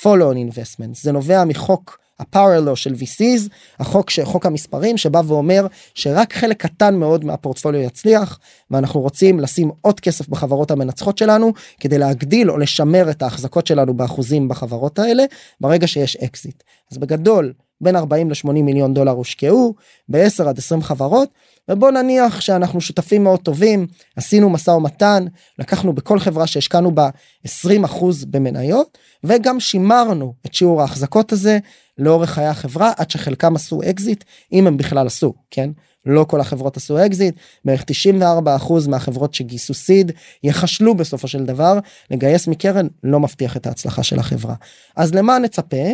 follow 0.01 0.33
on 0.33 0.53
investment. 0.53 0.93
זה 0.93 1.11
נובע 1.11 1.45
מחוק 1.45 1.97
law 2.21 2.75
של 2.75 2.93
VCs 2.93 3.49
החוק 3.79 4.09
שחוק 4.09 4.45
המספרים 4.45 4.97
שבא 4.97 5.21
ואומר 5.27 5.67
שרק 5.93 6.33
חלק 6.33 6.61
קטן 6.61 6.95
מאוד 6.95 7.25
מהפורטפוליו 7.25 7.81
יצליח 7.81 8.39
ואנחנו 8.71 9.01
רוצים 9.01 9.39
לשים 9.39 9.71
עוד 9.81 9.99
כסף 9.99 10.27
בחברות 10.27 10.71
המנצחות 10.71 11.17
שלנו 11.17 11.53
כדי 11.79 11.97
להגדיל 11.97 12.51
או 12.51 12.57
לשמר 12.57 13.09
את 13.09 13.21
ההחזקות 13.21 13.67
שלנו 13.67 13.93
באחוזים 13.93 14.47
בחברות 14.47 14.99
האלה 14.99 15.23
ברגע 15.61 15.87
שיש 15.87 16.15
אקזיט. 16.15 16.63
אז 16.91 16.97
בגדול 16.97 17.53
בין 17.81 17.95
40 17.95 18.29
ל-80 18.29 18.51
מיליון 18.51 18.93
דולר 18.93 19.11
הושקעו 19.11 19.75
ב-10 20.09 20.43
עד 20.43 20.57
20 20.57 20.81
חברות 20.81 21.29
ובוא 21.69 21.91
נניח 21.91 22.41
שאנחנו 22.41 22.81
שותפים 22.81 23.23
מאוד 23.23 23.39
טובים 23.39 23.87
עשינו 24.15 24.49
משא 24.49 24.71
ומתן 24.71 25.25
לקחנו 25.59 25.93
בכל 25.93 26.19
חברה 26.19 26.47
שהשקענו 26.47 26.91
בה 26.91 27.09
20 27.43 27.83
אחוז 27.83 28.25
במניות 28.25 28.97
וגם 29.23 29.59
שימרנו 29.59 30.33
את 30.45 30.53
שיעור 30.53 30.81
ההחזקות 30.81 31.31
הזה 31.31 31.59
לאורך 31.97 32.29
חיי 32.29 32.45
החברה 32.45 32.91
עד 32.97 33.09
שחלקם 33.09 33.55
עשו 33.55 33.79
אקזיט 33.89 34.23
אם 34.51 34.67
הם 34.67 34.77
בכלל 34.77 35.07
עשו 35.07 35.33
כן 35.51 35.69
לא 36.05 36.23
כל 36.23 36.41
החברות 36.41 36.77
עשו 36.77 37.05
אקזיט 37.05 37.35
בערך 37.65 37.83
94 37.83 38.55
אחוז 38.55 38.87
מהחברות 38.87 39.33
שגייסו 39.33 39.73
seed 39.73 40.11
ייכשלו 40.43 40.95
בסופו 40.95 41.27
של 41.27 41.45
דבר 41.45 41.79
לגייס 42.11 42.47
מקרן 42.47 42.87
לא 43.03 43.19
מבטיח 43.19 43.57
את 43.57 43.67
ההצלחה 43.67 44.03
של 44.03 44.19
החברה 44.19 44.55
אז 44.95 45.13
למה 45.13 45.39
נצפה. 45.39 45.85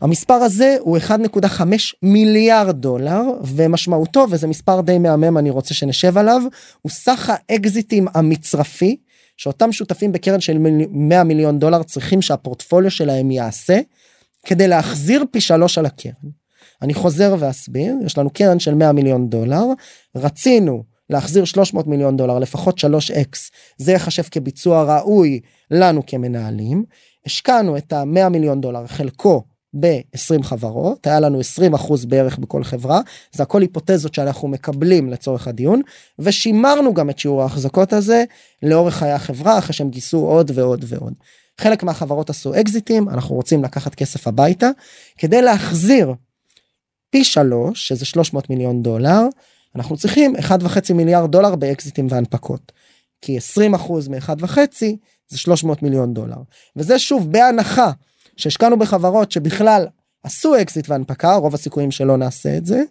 המספר 0.00 0.34
הזה 0.34 0.76
הוא 0.80 0.98
1.5 0.98 1.62
מיליארד 2.02 2.76
דולר 2.76 3.22
ומשמעותו 3.44 4.26
וזה 4.30 4.46
מספר 4.46 4.80
די 4.80 4.98
מהמם 4.98 5.38
אני 5.38 5.50
רוצה 5.50 5.74
שנשב 5.74 6.18
עליו 6.18 6.42
הוא 6.82 6.90
סך 6.90 7.32
האקזיטים 7.32 8.06
המצרפי 8.14 8.96
שאותם 9.36 9.72
שותפים 9.72 10.12
בקרן 10.12 10.40
של 10.40 10.58
100 10.90 11.24
מיליון 11.24 11.58
דולר 11.58 11.82
צריכים 11.82 12.22
שהפורטפוליו 12.22 12.90
שלהם 12.90 13.30
יעשה 13.30 13.80
כדי 14.46 14.68
להחזיר 14.68 15.24
פי 15.30 15.40
שלוש 15.40 15.78
על 15.78 15.86
הקרן. 15.86 16.30
אני 16.82 16.94
חוזר 16.94 17.34
ואסביר 17.38 17.94
יש 18.06 18.18
לנו 18.18 18.30
קרן 18.30 18.58
של 18.58 18.74
100 18.74 18.92
מיליון 18.92 19.28
דולר 19.28 19.64
רצינו 20.16 20.82
להחזיר 21.10 21.44
300 21.44 21.86
מיליון 21.86 22.16
דולר 22.16 22.38
לפחות 22.38 22.78
3x 22.78 23.38
זה 23.78 23.92
יחשב 23.92 24.22
כביצוע 24.22 24.96
ראוי 24.96 25.40
לנו 25.70 26.06
כמנהלים 26.06 26.84
השקענו 27.26 27.76
את 27.76 27.92
ה-100 27.92 28.28
מיליון 28.28 28.60
דולר 28.60 28.86
חלקו 28.86 29.44
ב-20 29.80 30.42
חברות 30.42 31.06
היה 31.06 31.20
לנו 31.20 31.40
20 31.40 31.74
אחוז 31.74 32.04
בערך 32.04 32.38
בכל 32.38 32.64
חברה 32.64 33.00
זה 33.32 33.42
הכל 33.42 33.60
היפותזות 33.60 34.14
שאנחנו 34.14 34.48
מקבלים 34.48 35.10
לצורך 35.10 35.48
הדיון 35.48 35.82
ושימרנו 36.18 36.94
גם 36.94 37.10
את 37.10 37.18
שיעור 37.18 37.42
ההחזקות 37.42 37.92
הזה 37.92 38.24
לאורך 38.62 38.94
חיי 38.94 39.12
החברה 39.12 39.58
אחרי 39.58 39.72
שהם 39.72 39.90
גייסו 39.90 40.18
עוד 40.18 40.50
ועוד 40.54 40.84
ועוד. 40.88 41.12
חלק 41.60 41.82
מהחברות 41.82 42.30
עשו 42.30 42.60
אקזיטים 42.60 43.08
אנחנו 43.08 43.34
רוצים 43.34 43.64
לקחת 43.64 43.94
כסף 43.94 44.26
הביתה 44.26 44.70
כדי 45.18 45.42
להחזיר 45.42 46.14
פי 47.10 47.24
שלוש 47.24 47.88
שזה 47.88 48.04
300 48.04 48.50
מיליון 48.50 48.82
דולר 48.82 49.20
אנחנו 49.76 49.96
צריכים 49.96 50.36
1.5 50.36 50.92
מיליארד 50.94 51.30
דולר 51.30 51.56
באקזיטים 51.56 52.06
והנפקות. 52.10 52.72
כי 53.22 53.36
20 53.36 53.74
אחוז 53.74 54.08
מ-1.5 54.08 54.58
זה 55.28 55.38
300 55.38 55.82
מיליון 55.82 56.14
דולר 56.14 56.36
וזה 56.76 56.98
שוב 56.98 57.32
בהנחה 57.32 57.90
שהשקענו 58.40 58.78
בחברות 58.78 59.32
שבכלל 59.32 59.86
עשו 60.24 60.60
אקזיט 60.60 60.88
והנפקה 60.88 61.34
רוב 61.34 61.54
הסיכויים 61.54 61.90
שלא 61.90 62.16
נעשה 62.16 62.56
את 62.56 62.66
זה. 62.66 62.82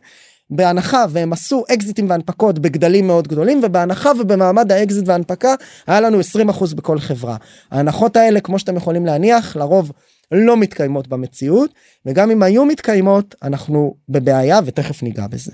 בהנחה 0.49 1.05
והם 1.09 1.33
עשו 1.33 1.63
אקזיטים 1.73 2.09
והנפקות 2.09 2.59
בגדלים 2.59 3.07
מאוד 3.07 3.27
גדולים 3.27 3.61
ובהנחה 3.63 4.11
ובמעמד 4.19 4.71
האקזיט 4.71 5.07
והנפקה 5.07 5.55
היה 5.87 6.01
לנו 6.01 6.19
20% 6.49 6.75
בכל 6.75 6.99
חברה. 6.99 7.37
ההנחות 7.71 8.17
האלה 8.17 8.39
כמו 8.41 8.59
שאתם 8.59 8.77
יכולים 8.77 9.05
להניח 9.05 9.55
לרוב 9.55 9.91
לא 10.31 10.57
מתקיימות 10.57 11.07
במציאות 11.07 11.71
וגם 12.05 12.31
אם 12.31 12.43
היו 12.43 12.65
מתקיימות 12.65 13.35
אנחנו 13.43 13.95
בבעיה 14.09 14.59
ותכף 14.65 15.03
ניגע 15.03 15.27
בזה. 15.27 15.51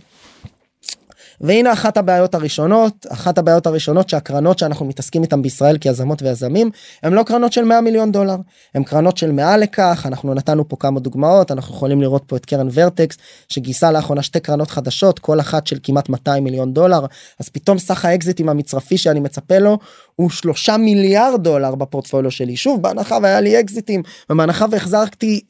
והנה 1.41 1.73
אחת 1.73 1.97
הבעיות 1.97 2.35
הראשונות 2.35 3.05
אחת 3.09 3.37
הבעיות 3.37 3.67
הראשונות 3.67 4.09
שהקרנות 4.09 4.59
שאנחנו 4.59 4.85
מתעסקים 4.85 5.23
איתם 5.23 5.41
בישראל 5.41 5.77
כיזמות 5.77 6.21
ויזמים 6.21 6.71
הם 7.03 7.13
לא 7.13 7.23
קרנות 7.23 7.53
של 7.53 7.63
100 7.63 7.81
מיליון 7.81 8.11
דולר 8.11 8.35
הם 8.75 8.83
קרנות 8.83 9.17
של 9.17 9.31
מעל 9.31 9.59
לכך 9.59 10.03
אנחנו 10.07 10.33
נתנו 10.33 10.69
פה 10.69 10.75
כמה 10.79 10.99
דוגמאות 10.99 11.51
אנחנו 11.51 11.75
יכולים 11.75 12.01
לראות 12.01 12.23
פה 12.27 12.35
את 12.35 12.45
קרן 12.45 12.67
ורטקס 12.73 13.17
שגייסה 13.49 13.91
לאחרונה 13.91 14.21
שתי 14.21 14.39
קרנות 14.39 14.71
חדשות 14.71 15.19
כל 15.19 15.39
אחת 15.39 15.67
של 15.67 15.77
כמעט 15.83 16.09
200 16.09 16.43
מיליון 16.43 16.73
דולר 16.73 17.05
אז 17.39 17.49
פתאום 17.49 17.77
סך 17.77 18.05
האקזיטים 18.05 18.49
המצרפי 18.49 18.97
שאני 18.97 19.19
מצפה 19.19 19.59
לו 19.59 19.77
הוא 20.15 20.29
שלושה 20.29 20.77
מיליארד 20.77 21.43
דולר 21.43 21.75
בפורטפוליו 21.75 22.31
שלי 22.31 22.55
שוב 22.55 22.81
בהנחה 22.81 23.17
והיה 23.23 23.41
לי 23.41 23.59
אקזיטים 23.59 24.03
ובהנחה 24.29 24.65
והחזרתי 24.71 25.41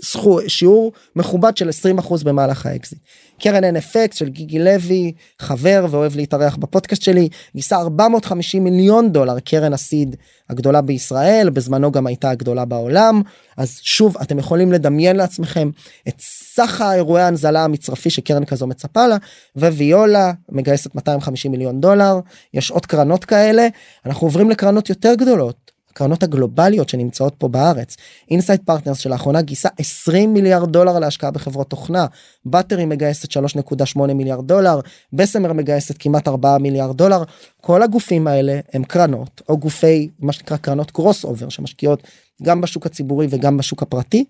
שיעור 0.48 0.92
מכובד 1.16 1.58
של 1.58 1.70
20% 2.00 2.24
במהלך 2.26 2.66
האקזיט. 2.66 3.00
קרן 3.40 3.76
NFX 3.76 4.14
של 4.14 4.30
גיגי 4.30 4.60
לוי 4.60 5.12
חבר 5.40 5.86
ואוהב 5.90 6.16
להתארח 6.16 6.56
בפודקאסט 6.56 7.02
שלי 7.02 7.30
גייסה 7.54 7.76
450 7.78 8.64
מיליון 8.64 9.12
דולר 9.12 9.40
קרן 9.40 9.74
ה 9.74 9.82
seed 9.82 10.16
הגדולה 10.50 10.82
בישראל 10.82 11.50
בזמנו 11.50 11.92
גם 11.92 12.08
הייתה 12.08 12.30
הגדולה 12.30 12.66
בעולם. 12.66 13.22
אז 13.58 13.80
שוב 13.82 14.18
אתם 14.22 14.40
יכולים 14.40 14.72
לדמיין 14.72 15.16
לעצמכם 15.16 15.70
את 16.08 16.16
סך 16.20 16.82
האירועי 16.82 17.24
ההנזלה 17.24 17.64
המצרפי 17.64 18.10
שקרן 18.10 18.46
כזו 18.46 18.68
מצפה 18.68 19.08
לה 19.08 19.18
וויולה 19.56 20.32
מגייסת 20.50 20.96
250 20.96 21.52
מיליון 21.52 21.82
דולר 21.82 22.20
יש 22.54 22.72
עוד 22.72 22.86
קרנות 22.86 23.26
כאלה. 23.26 23.68
אנחנו 24.06 24.28
עוברים 24.28 24.50
לקרנות 24.50 24.90
יותר 24.90 25.14
גדולות 25.16 25.65
הקרנות 25.96 26.24
הגלובליות 26.24 26.90
שנמצאות 26.90 27.36
פה 27.38 27.48
בארץ. 27.48 27.98
אינסייט 28.32 28.62
פרטנרס 28.66 28.98
שלאחרונה 28.98 29.42
גייסה 29.42 29.70
20 29.80 30.34
מיליארד 30.34 30.72
דולר 30.72 31.00
להשקעה 31.00 31.32
בחברות 31.32 31.70
תוכנה. 31.70 32.06
באטרי 32.46 32.86
מגייסת 32.86 33.32
3.8 33.32 34.14
מיליארד 34.14 34.48
דולר. 34.48 34.80
בסמר 35.14 35.54
מגייסת 35.54 35.96
כמעט 36.00 36.28
4 36.28 36.58
מיליארד 36.58 36.98
דולר. 36.98 37.24
כל 37.62 37.84
הגופים 37.84 38.28
האלה 38.28 38.60
הם 38.74 38.84
קרנות 38.84 39.42
או 39.50 39.58
גופי 39.58 40.10
מה 40.20 40.34
שנקרא 40.34 40.58
קרנות 40.58 40.92
crossover 40.92 41.50
שמשקיעות 41.50 42.04
גם 42.44 42.62
בשוק 42.62 42.86
הציבורי 42.86 43.28
וגם 43.30 43.58
בשוק 43.58 43.82
הפרטי 43.82 44.26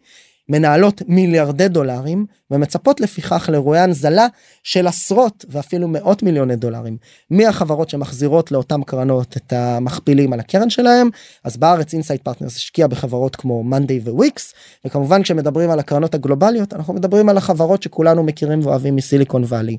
מנהלות 0.50 1.02
מיליארדי 1.08 1.68
דולרים 1.68 2.26
ומצפות 2.52 3.02
לפיכך 3.02 3.50
לאירועי 3.52 3.80
הנזלה 3.80 4.28
של 4.64 4.88
עשרות 4.88 5.46
ואפילו 5.50 5.88
מאות 5.88 6.24
מיליוני 6.24 6.56
דולרים. 6.56 6.98
מהחברות 7.30 7.90
שמחזירות 7.90 8.52
לאותן 8.52 8.84
קרנות 8.84 9.38
את 9.38 9.54
המכפילים 9.54 10.34
על 10.34 10.40
הקרן 10.40 10.70
שלהם? 10.70 11.10
אז 11.44 11.58
בארץ 11.58 11.94
אינסייט 11.94 12.22
פרטנרס 12.22 12.56
השקיע 12.56 12.88
בחברות 12.88 13.36
כמו 13.36 13.64
מאנדיי 13.64 14.00
וויקס 14.00 14.54
וכמובן 14.86 15.24
כשמדברים 15.24 15.70
על 15.70 15.80
הקרנות 15.80 16.16
הגלובליות 16.16 16.74
אנחנו 16.74 16.94
מדברים 16.94 17.30
על 17.30 17.38
החברות 17.38 17.84
שכולנו 17.84 18.24
מכירים 18.24 18.60
ואוהבים 18.64 18.96
מסיליקון 18.96 19.44
וואלי 19.44 19.78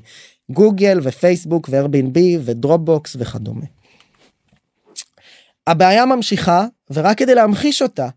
גוגל 0.51 0.99
ופייסבוק 1.03 1.69
ו 1.71 1.80
Airbnb 1.80 2.37
ודרופבוקס 2.41 3.15
וכדומה. 3.19 3.65
הבעיה 5.67 6.05
ממשיכה 6.05 6.65
ורק 6.91 7.17
כדי 7.17 7.35
להמחיש 7.35 7.81
אותה 7.81 8.07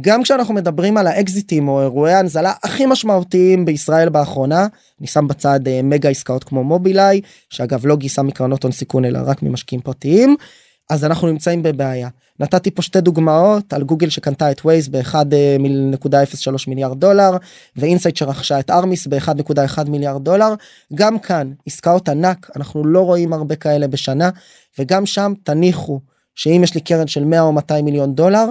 גם 0.00 0.22
כשאנחנו 0.22 0.54
מדברים 0.54 0.96
על 0.96 1.06
האקזיטים 1.06 1.68
או 1.68 1.82
אירועי 1.82 2.14
הנזלה 2.14 2.52
הכי 2.62 2.86
משמעותיים 2.86 3.64
בישראל 3.64 4.08
באחרונה 4.08 4.66
אני 5.00 5.06
שם 5.06 5.28
בצד 5.28 5.60
uh, 5.66 5.70
מגה 5.84 6.08
עסקאות 6.08 6.44
כמו 6.44 6.64
מובילאיי 6.64 7.20
שאגב 7.50 7.86
לא 7.86 7.96
גייסה 7.96 8.22
מקרנות 8.22 8.62
הון 8.62 8.72
סיכון 8.72 9.04
אלא 9.04 9.18
רק 9.24 9.42
ממשקיעים 9.42 9.82
פרטיים 9.82 10.36
אז 10.90 11.04
אנחנו 11.04 11.28
נמצאים 11.28 11.62
בבעיה. 11.62 12.08
נתתי 12.40 12.70
פה 12.70 12.82
שתי 12.82 13.00
דוגמאות 13.00 13.72
על 13.72 13.82
גוגל 13.82 14.08
שקנתה 14.08 14.50
את 14.50 14.66
וייז 14.66 14.88
ב-1.03 14.88 16.50
מיליארד 16.68 17.00
דולר 17.00 17.30
ואינסייט 17.76 18.16
שרכשה 18.16 18.60
את 18.60 18.70
ארמיס 18.70 19.06
ב-1.1 19.06 19.90
מיליארד 19.90 20.24
דולר. 20.24 20.54
גם 20.94 21.18
כאן 21.18 21.52
עסקאות 21.66 22.08
ענק 22.08 22.50
אנחנו 22.56 22.84
לא 22.84 23.00
רואים 23.00 23.32
הרבה 23.32 23.56
כאלה 23.56 23.88
בשנה 23.88 24.30
וגם 24.78 25.06
שם 25.06 25.32
תניחו 25.42 26.00
שאם 26.34 26.60
יש 26.64 26.74
לי 26.74 26.80
קרן 26.80 27.06
של 27.06 27.24
100 27.24 27.40
או 27.40 27.52
200 27.52 27.84
מיליון 27.84 28.14
דולר 28.14 28.44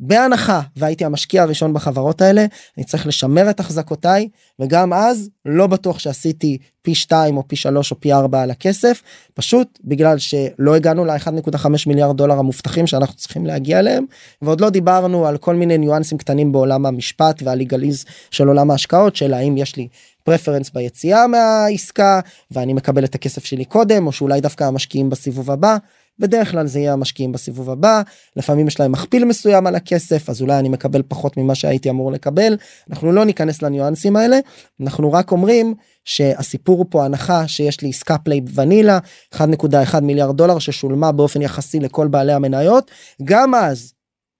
בהנחה 0.00 0.60
והייתי 0.76 1.04
המשקיע 1.04 1.42
הראשון 1.42 1.74
בחברות 1.74 2.22
האלה 2.22 2.46
אני 2.76 2.84
צריך 2.84 3.06
לשמר 3.06 3.50
את 3.50 3.60
החזקותיי 3.60 4.28
וגם 4.58 4.92
אז 4.92 5.30
לא 5.44 5.66
בטוח 5.66 5.98
שעשיתי 5.98 6.58
פי 6.82 6.94
2 6.94 7.36
או 7.36 7.48
פי 7.48 7.56
3 7.56 7.90
או 7.90 8.00
פי 8.00 8.12
4 8.12 8.42
על 8.42 8.50
הכסף 8.50 9.02
פשוט 9.34 9.78
בגלל 9.84 10.18
שלא 10.18 10.74
הגענו 10.76 11.04
ל-1.5 11.04 11.66
מיליארד 11.86 12.16
דולר 12.16 12.38
המובטחים 12.38 12.86
שאנחנו 12.86 13.16
צריכים 13.16 13.46
להגיע 13.46 13.78
אליהם 13.78 14.04
ועוד 14.42 14.60
לא 14.60 14.70
דיברנו 14.70 15.26
על 15.26 15.36
כל 15.36 15.54
מיני 15.54 15.78
ניואנסים 15.78 16.18
קטנים 16.18 16.52
בעולם 16.52 16.86
המשפט 16.86 17.42
והליגליז 17.42 18.04
של 18.30 18.48
עולם 18.48 18.70
ההשקעות 18.70 19.16
של 19.16 19.34
האם 19.34 19.56
יש 19.56 19.76
לי 19.76 19.88
פרפרנס 20.24 20.70
ביציאה 20.70 21.26
מהעסקה 21.26 22.20
ואני 22.50 22.72
מקבל 22.72 23.04
את 23.04 23.14
הכסף 23.14 23.44
שלי 23.44 23.64
קודם 23.64 24.06
או 24.06 24.12
שאולי 24.12 24.40
דווקא 24.40 24.64
המשקיעים 24.64 25.10
בסיבוב 25.10 25.50
הבא 25.50 25.76
בדרך 26.18 26.50
כלל 26.50 26.66
זה 26.66 26.78
יהיה 26.78 26.92
המשקיעים 26.92 27.32
בסיבוב 27.32 27.70
הבא 27.70 28.02
לפעמים 28.36 28.68
יש 28.68 28.80
להם 28.80 28.92
מכפיל 28.92 29.24
מסוים 29.24 29.66
על 29.66 29.74
הכסף 29.74 30.30
אז 30.30 30.42
אולי 30.42 30.58
אני 30.58 30.68
מקבל 30.68 31.02
פחות 31.08 31.36
ממה 31.36 31.54
שהייתי 31.54 31.90
אמור 31.90 32.12
לקבל 32.12 32.56
אנחנו 32.90 33.12
לא 33.12 33.24
ניכנס 33.24 33.62
לניואנסים 33.62 34.16
האלה 34.16 34.38
אנחנו 34.80 35.12
רק 35.12 35.32
אומרים 35.32 35.74
שהסיפור 36.04 36.84
פה 36.90 37.04
הנחה 37.04 37.48
שיש 37.48 37.80
לי 37.80 37.88
עסקה 37.88 38.18
פליי 38.18 38.40
ונילה 38.54 38.98
1.1 39.34 40.00
מיליארד 40.02 40.36
דולר 40.36 40.58
ששולמה 40.58 41.12
באופן 41.12 41.42
יחסי 41.42 41.80
לכל 41.80 42.08
בעלי 42.08 42.32
המניות 42.32 42.90
גם 43.24 43.54
אז 43.54 43.92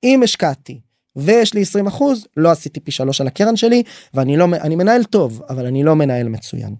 אם 0.04 0.22
השקעתי 0.22 0.80
ויש 1.16 1.54
לי 1.54 1.62
20 1.62 1.86
אחוז 1.86 2.26
לא 2.36 2.50
עשיתי 2.50 2.80
פי 2.80 2.90
שלוש 2.90 3.20
על 3.20 3.26
הקרן 3.26 3.56
שלי 3.56 3.82
ואני 4.14 4.36
לא 4.36 4.44
אני 4.44 4.76
מנהל 4.76 5.04
טוב 5.04 5.42
אבל 5.48 5.66
אני 5.66 5.82
לא 5.84 5.96
מנהל 5.96 6.28
מצוין. 6.28 6.74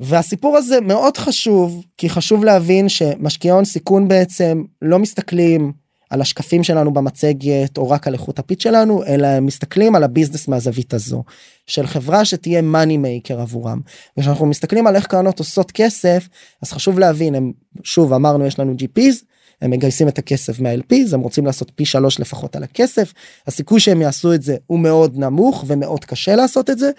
והסיפור 0.00 0.56
הזה 0.56 0.80
מאוד 0.80 1.16
חשוב 1.16 1.84
כי 1.98 2.08
חשוב 2.08 2.44
להבין 2.44 2.88
שמשקיעי 2.88 3.52
הון 3.52 3.64
סיכון 3.64 4.08
בעצם 4.08 4.62
לא 4.82 4.98
מסתכלים 4.98 5.72
על 6.10 6.20
השקפים 6.20 6.64
שלנו 6.64 6.92
במצגת 6.92 7.78
או 7.78 7.90
רק 7.90 8.06
על 8.06 8.12
איכות 8.14 8.38
הפיץ 8.38 8.62
שלנו 8.62 9.04
אלא 9.04 9.26
הם 9.26 9.46
מסתכלים 9.46 9.94
על 9.94 10.04
הביזנס 10.04 10.48
מהזווית 10.48 10.94
הזו 10.94 11.24
של 11.66 11.86
חברה 11.86 12.24
שתהיה 12.24 12.62
מאני 12.62 12.96
מייקר 12.96 13.40
עבורם. 13.40 13.80
וכשאנחנו 14.18 14.46
מסתכלים 14.46 14.86
על 14.86 14.96
איך 14.96 15.06
קרנות 15.06 15.38
עושות 15.38 15.70
כסף 15.70 16.28
אז 16.62 16.72
חשוב 16.72 16.98
להבין 16.98 17.34
הם 17.34 17.52
שוב 17.82 18.12
אמרנו 18.12 18.46
יש 18.46 18.58
לנו 18.58 18.72
gps 18.72 19.24
הם 19.62 19.70
מגייסים 19.70 20.08
את 20.08 20.18
הכסף 20.18 20.60
מה-LPs 20.60 21.14
הם 21.14 21.20
רוצים 21.20 21.46
לעשות 21.46 21.72
פי 21.74 21.84
שלוש 21.84 22.20
לפחות 22.20 22.56
על 22.56 22.62
הכסף. 22.62 23.12
הסיכוי 23.46 23.80
שהם 23.80 24.00
יעשו 24.00 24.34
את 24.34 24.42
זה 24.42 24.56
הוא 24.66 24.78
מאוד 24.78 25.18
נמוך 25.18 25.64
ומאוד 25.66 26.04
קשה 26.04 26.36
לעשות 26.36 26.70
את 26.70 26.78
זה. 26.78 26.90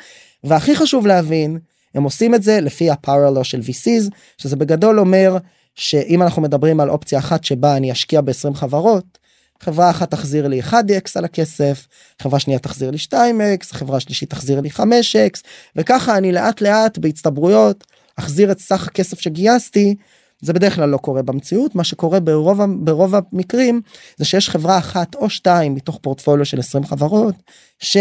והכי 0.44 0.76
חשוב 0.76 1.08
להבין 1.08 1.58
הם 1.98 2.04
עושים 2.04 2.36
את 2.36 2.44
זה 2.44 2.62
לפי 2.62 2.92
law 2.92 3.44
של 3.44 3.60
VCs 3.60 4.10
שזה 4.38 4.56
בגדול 4.56 5.00
אומר 5.00 5.38
שאם 5.76 6.22
אנחנו 6.22 6.42
מדברים 6.42 6.80
על 6.80 6.90
אופציה 6.90 7.20
אחת 7.20 7.44
שבה 7.44 7.78
אני 7.78 7.92
אשקיע 7.92 8.22
ב-20 8.22 8.54
חברות 8.54 9.18
חברה 9.62 9.90
אחת 9.90 10.12
תחזיר 10.12 10.48
לי 10.48 10.62
1x 10.62 11.12
על 11.16 11.26
הכסף 11.26 11.88
חברה 12.22 12.40
שנייה 12.40 12.60
תחזיר 12.60 12.92
לי 12.92 12.98
2x 12.98 13.66
חברה 13.72 14.00
שלישית 14.00 14.30
תחזיר 14.30 14.62
לי 14.62 14.70
5x 14.70 15.42
וככה 15.76 16.18
אני 16.18 16.32
לאט 16.32 16.62
לאט 16.62 16.98
בהצטברויות 16.98 17.84
אחזיר 18.16 18.52
את 18.52 18.60
סך 18.60 18.88
הכסף 18.88 19.20
שגייסתי 19.20 19.96
זה 20.42 20.54
בדרך 20.54 20.76
כלל 20.76 20.90
לא 20.90 20.98
קורה 20.98 21.22
במציאות 21.22 21.76
מה 21.76 21.84
שקורה 21.84 22.20
ברוב 22.20 22.62
ברוב 22.80 23.14
המקרים 23.16 23.82
זה 24.18 24.26
שיש 24.26 24.50
חברה 24.50 24.78
אחת 24.78 25.16
או 25.16 25.30
שתיים 25.30 25.76
מתוך 25.76 26.00
פורטפוליו 26.02 26.46
של 26.46 26.60
20 26.60 26.86
חברות. 26.86 27.36
ש... 27.80 27.98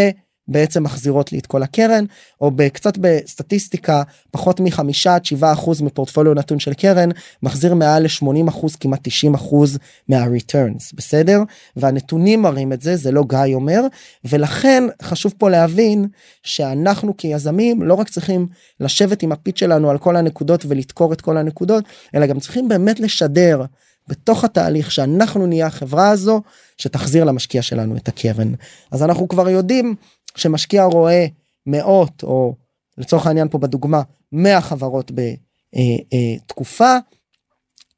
בעצם 0.49 0.83
מחזירות 0.83 1.33
לי 1.33 1.39
את 1.39 1.47
כל 1.47 1.63
הקרן 1.63 2.05
או 2.41 2.51
קצת 2.73 2.99
בסטטיסטיקה 2.99 4.03
פחות 4.31 4.61
מחמישה 4.61 5.15
עד 5.15 5.25
שבעה 5.25 5.53
אחוז 5.53 5.81
מפורטפוליו 5.81 6.35
נתון 6.35 6.59
של 6.59 6.75
קרן 6.75 7.09
מחזיר 7.43 7.75
מעל 7.75 8.03
ל-80 8.03 8.49
אחוז 8.49 8.77
כמעט 8.77 9.01
90 9.03 9.35
אחוז 9.35 9.79
מה-returns 10.09 10.95
בסדר? 10.95 11.43
והנתונים 11.77 12.43
מראים 12.43 12.73
את 12.73 12.83
זה 12.83 12.97
זה 12.97 13.13
לא 13.13 13.25
גיא 13.29 13.55
אומר 13.55 13.81
ולכן 14.25 14.85
חשוב 15.03 15.35
פה 15.39 15.51
להבין 15.51 16.07
שאנחנו 16.43 17.17
כיזמים 17.17 17.83
לא 17.83 17.95
רק 17.95 18.09
צריכים 18.09 18.47
לשבת 18.81 19.23
עם 19.23 19.33
הפיץ 19.33 19.59
שלנו 19.59 19.91
על 19.91 19.99
כל 19.99 20.17
הנקודות 20.17 20.65
ולתקור 20.69 21.13
את 21.13 21.21
כל 21.21 21.37
הנקודות 21.37 21.85
אלא 22.15 22.27
גם 22.27 22.41
צריכים 22.41 22.69
באמת 22.69 23.01
לשדר 23.01 23.65
בתוך 24.09 24.45
התהליך 24.45 24.91
שאנחנו 24.91 25.47
נהיה 25.47 25.67
החברה 25.67 26.11
הזו 26.11 26.43
שתחזיר 26.79 27.25
למשקיע 27.25 27.63
שלנו 27.63 27.97
את 27.97 28.09
הקרן. 28.09 28.53
אז 28.91 29.03
אנחנו 29.03 29.29
כבר 29.29 29.49
יודעים 29.49 29.95
שמשקיע 30.37 30.85
רואה 30.85 31.27
מאות 31.67 32.23
או 32.23 32.55
לצורך 32.99 33.27
העניין 33.27 33.49
פה 33.49 33.59
בדוגמה 33.59 34.03
100 34.33 34.61
חברות 34.61 35.13
בתקופה 35.15 36.85
אה, 36.85 36.99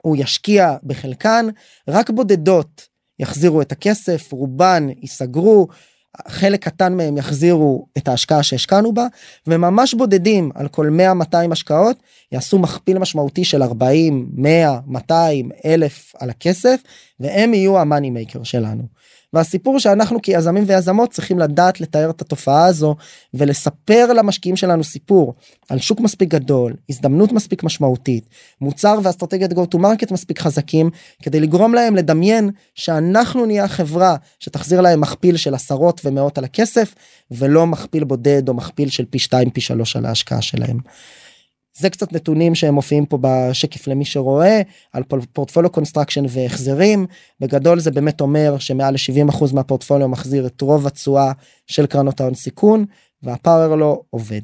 הוא 0.03 0.17
ישקיע 0.19 0.77
בחלקן 0.83 1.47
רק 1.89 2.11
בודדות 2.11 2.89
יחזירו 3.19 3.63
את 3.63 3.73
הכסף 3.73 4.33
רובן 4.33 4.87
ייסגרו 5.01 5.69
חלק 6.29 6.65
קטן 6.65 6.97
מהם 6.97 7.17
יחזירו 7.17 7.87
את 7.99 8.09
ההשקעה 8.09 8.43
שהשקענו 8.43 8.93
בה 8.93 9.07
וממש 9.47 9.95
בודדים 9.95 10.51
על 10.55 10.69
כל 10.69 10.91
100 10.91 11.15
200 11.15 11.53
השקעות 11.53 11.97
יעשו 12.33 12.59
מכפיל 12.59 12.99
משמעותי 12.99 13.45
של 13.45 13.63
40 13.63 14.29
100 14.33 14.81
200 14.87 15.51
אלף 15.65 16.13
על 16.19 16.31
הכסף 16.31 16.81
והם 17.21 17.55
יהיו 17.55 17.79
המאני 17.79 18.11
מייקר 18.11 18.43
שלנו. 18.43 18.83
והסיפור 19.33 19.79
שאנחנו 19.79 20.23
כיזמים 20.23 20.65
ויזמות 20.67 21.11
צריכים 21.11 21.39
לדעת 21.39 21.81
לתאר 21.81 22.11
את 22.11 22.21
התופעה 22.21 22.67
הזו 22.67 22.97
ולספר 23.35 24.13
למשקיעים 24.13 24.57
שלנו 24.57 24.85
סיפור 24.85 25.35
על 25.69 25.79
שוק 25.79 26.01
מספיק 26.01 26.29
גדול 26.29 26.75
הזדמנות 26.91 27.33
מספיק 27.33 27.65
משמעותית 27.65 28.29
מוצר 28.61 28.99
ואסטרטגיית 29.03 29.53
go 29.53 29.63
to 29.75 29.79
market 29.79 30.13
מספיק 30.13 30.41
חזקים 30.41 30.91
כדי 31.23 31.41
לגרום 31.41 31.75
להם 31.75 31.97
לדמיין 31.97 32.51
שאנחנו 32.75 33.47
נהיה 33.47 33.65
החברה 33.65 34.17
שתחזיר 34.41 34.81
להם 34.81 35.01
מכפיל 35.01 35.37
של 35.37 35.55
עשרות 35.55 36.01
ומאות 36.05 36.39
על 36.39 36.45
הכסף 36.45 36.95
ולא 37.31 37.67
מכפיל 37.67 38.05
בודד 38.05 38.49
או 38.49 38.55
מכפיל 38.55 38.89
של 38.89 39.05
פי 39.05 39.19
2 39.19 39.51
פי 39.51 39.61
3 39.61 39.97
על 39.97 40.07
ההשקעה 40.07 40.43
שלהם. 40.43 40.79
זה 41.79 41.91
קצת 41.91 42.13
נתונים 42.13 42.55
שהם 42.55 42.75
מופיעים 42.75 43.07
פה 43.07 43.19
בשקף 43.21 43.87
למי 43.87 44.05
שרואה 44.05 44.63
על 44.93 45.03
portfolio 45.33 45.71
construction 45.71 46.25
והחזרים 46.29 47.07
בגדול 47.41 47.81
זה 47.81 47.91
באמת 47.91 48.21
אומר 48.21 48.59
שמעל 48.59 48.95
ל-70% 48.95 49.55
מהפורטפוליו 49.55 50.09
מחזיר 50.09 50.47
את 50.47 50.61
רוב 50.61 50.87
התשואה 50.87 51.33
של 51.67 51.87
קרנות 51.87 52.21
ההון 52.21 52.35
סיכון 52.35 52.85
וה 53.23 53.38
power 53.38 53.77
law 53.77 54.01
עובד. 54.11 54.43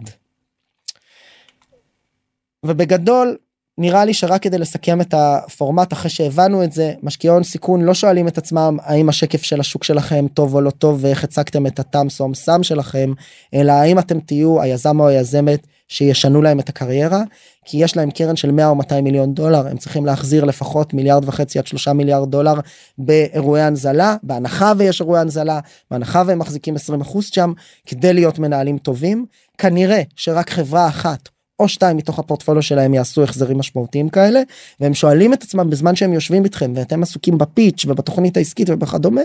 ובגדול 2.66 3.36
נראה 3.78 4.04
לי 4.04 4.14
שרק 4.14 4.42
כדי 4.42 4.58
לסכם 4.58 5.00
את 5.00 5.14
הפורמט 5.16 5.92
אחרי 5.92 6.10
שהבנו 6.10 6.64
את 6.64 6.72
זה 6.72 6.94
משקיעי 7.02 7.32
הון 7.32 7.42
סיכון 7.42 7.82
לא 7.82 7.94
שואלים 7.94 8.28
את 8.28 8.38
עצמם 8.38 8.76
האם 8.82 9.08
השקף 9.08 9.42
של 9.42 9.60
השוק 9.60 9.84
שלכם 9.84 10.26
טוב 10.34 10.54
או 10.54 10.60
לא 10.60 10.70
טוב 10.70 10.98
ואיך 11.00 11.24
הצגתם 11.24 11.66
את 11.66 11.78
ה 11.78 11.86
TAM 11.86 12.10
SOM 12.10 12.34
SAM 12.34 12.62
שלכם 12.62 13.12
אלא 13.54 13.72
האם 13.72 13.98
אתם 13.98 14.20
תהיו 14.20 14.62
היזם 14.62 15.00
או 15.00 15.08
היזמת 15.08 15.66
שישנו 15.94 16.42
להם 16.42 16.60
את 16.60 16.68
הקריירה 16.68 17.22
כי 17.64 17.84
יש 17.84 17.96
להם 17.96 18.10
קרן 18.10 18.36
של 18.36 18.50
100 18.50 18.68
או 18.68 18.74
200 18.74 19.04
מיליון 19.04 19.34
דולר 19.34 19.68
הם 19.68 19.76
צריכים 19.76 20.06
להחזיר 20.06 20.44
לפחות 20.44 20.94
מיליארד 20.94 21.28
וחצי 21.28 21.58
עד 21.58 21.66
שלושה 21.66 21.92
מיליארד 21.92 22.30
דולר 22.30 22.54
באירועי 22.98 23.62
הנזלה 23.62 24.16
בהנחה 24.22 24.72
ויש 24.78 25.00
אירועי 25.00 25.20
הנזלה 25.20 25.60
בהנחה 25.90 26.22
והם 26.26 26.38
מחזיקים 26.38 26.74
20% 26.76 26.78
שם 27.20 27.52
כדי 27.86 28.12
להיות 28.12 28.38
מנהלים 28.38 28.78
טובים. 28.78 29.26
כנראה 29.58 30.02
שרק 30.16 30.50
חברה 30.50 30.88
אחת 30.88 31.28
או 31.58 31.68
שתיים 31.68 31.96
מתוך 31.96 32.18
הפורטפוליו 32.18 32.62
שלהם 32.62 32.94
יעשו 32.94 33.22
החזרים 33.22 33.58
משמעותיים 33.58 34.08
כאלה 34.08 34.40
והם 34.80 34.94
שואלים 34.94 35.32
את 35.32 35.42
עצמם 35.42 35.70
בזמן 35.70 35.96
שהם 35.96 36.12
יושבים 36.12 36.44
איתכם 36.44 36.72
ואתם 36.76 37.02
עסוקים 37.02 37.38
בפיץ' 37.38 37.84
ובתוכנית 37.88 38.36
העסקית 38.36 38.70
ובכדומה 38.70 39.20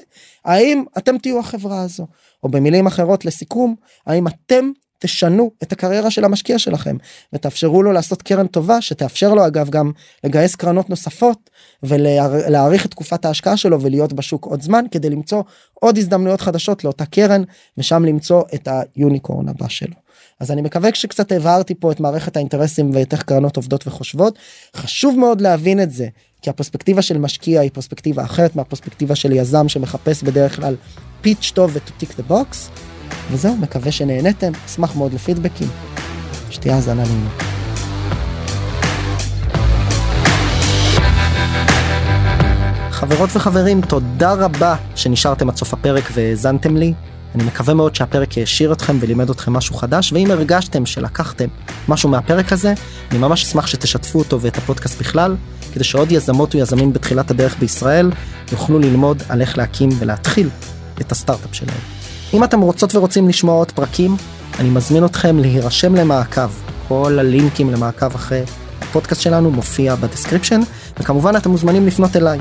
האם 0.46 0.84
אתם 0.98 1.18
תהיו 1.18 1.40
החברה 1.40 1.82
הזו? 1.82 2.08
או 2.44 2.50
במילים 2.50 2.88
אחרות 2.88 3.26
לסיכום 3.26 3.76
האם 4.08 4.28
אתם 4.28 4.72
תשנו 5.00 5.52
את 5.64 5.72
הקריירה 5.72 6.12
של 6.12 6.26
המשקיע 6.26 6.60
שלכם 6.60 6.98
ותאפשרו 7.34 7.84
לו 7.84 7.92
לעשות 7.92 8.22
קרן 8.22 8.48
טובה 8.48 8.82
שתאפשר 8.82 9.34
לו 9.34 9.48
אגב 9.48 9.70
גם 9.70 9.92
לגייס 10.24 10.56
קרנות 10.56 10.90
נוספות 10.90 11.50
ולהאריך 11.84 12.86
את 12.86 12.92
תקופת 12.92 13.26
ההשקעה 13.26 13.58
שלו 13.58 13.82
ולהיות 13.82 14.14
בשוק 14.14 14.46
עוד 14.46 14.62
זמן 14.62 14.86
כדי 14.92 15.10
למצוא 15.10 15.44
עוד 15.74 15.98
הזדמנויות 15.98 16.42
חדשות 16.42 16.84
לאותה 16.84 17.06
קרן 17.06 17.44
ושם 17.78 18.06
למצוא 18.06 18.44
את 18.54 18.68
היוניקורן 18.96 19.50
הבא 19.50 19.68
שלו. 19.68 19.96
אז 20.40 20.52
אני 20.52 20.62
מקווה 20.62 20.90
שקצת 20.94 21.32
הבהרתי 21.32 21.76
פה 21.76 21.92
את 21.92 22.00
מערכת 22.00 22.36
האינטרסים 22.36 22.92
ואת 22.94 23.14
איך 23.14 23.24
קרנות 23.24 23.58
עובדות 23.58 23.88
וחושבות 23.88 24.38
חשוב 24.76 25.20
מאוד 25.20 25.42
להבין 25.42 25.82
את 25.82 25.92
זה 25.92 26.08
כי 26.42 26.50
הפרספקטיבה 26.50 27.02
של 27.02 27.18
משקיע 27.18 27.62
היא 27.62 27.72
פרספקטיבה 27.74 28.24
אחרת 28.24 28.56
מהפרספקטיבה 28.56 29.16
של 29.16 29.32
יזם 29.32 29.70
שמחפש 29.70 30.24
בדרך 30.24 30.56
כלל 30.56 30.76
פיץ' 31.22 31.52
טוב 31.56 31.72
ו-to 31.74 32.04
tick 32.04 32.10
the 32.10 32.32
box. 32.32 32.89
וזהו 33.32 33.58
מקווה 33.58 33.92
שנהנתם 33.92 34.52
אשמח 34.66 34.96
מאוד 34.96 35.14
לפידבקים. 35.14 35.68
שתהיה 36.50 36.76
האזנה 36.76 37.04
נעימה. 37.04 37.30
חברות 42.92 43.30
וחברים 43.34 43.82
תודה 43.82 44.34
רבה 44.34 44.76
שנשארתם 44.96 45.50
עד 45.50 45.56
סוף 45.56 45.74
הפרק 45.74 46.04
והאזנתם 46.14 46.78
לי. 46.78 46.94
אני 47.36 47.44
מקווה 47.44 47.74
מאוד 47.74 47.96
שהפרק 47.96 48.38
העשיר 48.38 48.74
אתכם 48.74 48.98
ולימד 49.00 49.30
אתכם 49.30 49.54
משהו 49.54 49.76
חדש 49.76 50.14
ואם 50.14 50.32
הרגשתם 50.32 50.86
שלקחתם 50.86 51.48
משהו 51.88 52.10
מהפרק 52.10 52.54
הזה 52.54 52.74
אני 53.12 53.20
ממש 53.20 53.44
אשמח 53.44 53.68
שתשתפו 53.68 54.20
אותו 54.20 54.42
ואת 54.42 54.58
הפודקאסט 54.58 55.00
בכלל 55.00 55.36
כדי 55.74 55.84
שעוד 55.84 56.12
יזמות 56.12 56.56
ויזמים 56.56 56.94
בתחילת 56.94 57.32
הדרך 57.32 57.56
בישראל 57.60 58.12
יוכלו 58.52 58.80
ללמוד 58.80 59.24
על 59.30 59.42
איך 59.42 59.58
להקים 59.58 59.90
ולהתחיל 60.00 60.50
את 61.02 61.12
הסטארט-אפ 61.12 61.56
שלהם. 61.56 61.99
אם 62.34 62.44
אתם 62.44 62.62
רוצות 62.62 62.96
ורוצים 62.96 63.30
לשמוע 63.30 63.56
עוד 63.56 63.72
פרקים 63.72 64.16
אני 64.60 64.70
מזמין 64.70 65.06
אתכם 65.06 65.40
להירשם 65.40 65.96
למעקב 65.96 66.50
כל 66.88 67.18
הלינקים 67.20 67.70
למעקב 67.70 68.16
אחרי 68.16 68.42
הפודקאסט 68.82 69.22
שלנו 69.22 69.52
מופיע 69.52 69.96
ב 69.96 70.01
description 70.01 70.62
וכמובן 71.00 71.36
אתם 71.36 71.50
מוזמנים 71.50 71.88
לפנות 71.88 72.16
אליי 72.16 72.40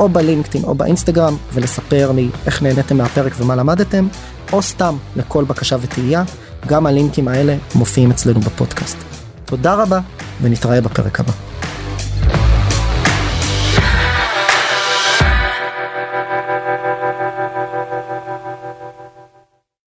או 0.00 0.08
בלינקדאין 0.08 0.64
או 0.64 0.74
באינסטגרם 0.74 1.36
ולספר 1.52 2.12
לי 2.12 2.28
איך 2.46 2.62
נהניתם 2.62 2.96
מהפרק 2.96 3.32
ומה 3.36 3.56
למדתם, 3.56 4.08
או 4.52 4.62
סתם 4.62 4.96
לכל 5.16 5.44
בקשה 5.44 5.76
ותהייה, 5.80 6.24
גם 6.66 6.86
הלינקים 6.86 7.28
האלה 7.28 7.56
מופיעים 7.74 8.10
אצלנו 8.10 8.40
בפודקאסט. 8.40 8.96
תודה 9.44 9.74
רבה 9.74 10.00
ונתראה 10.42 10.80
בפרק 10.80 11.20
הבא. 11.20 11.47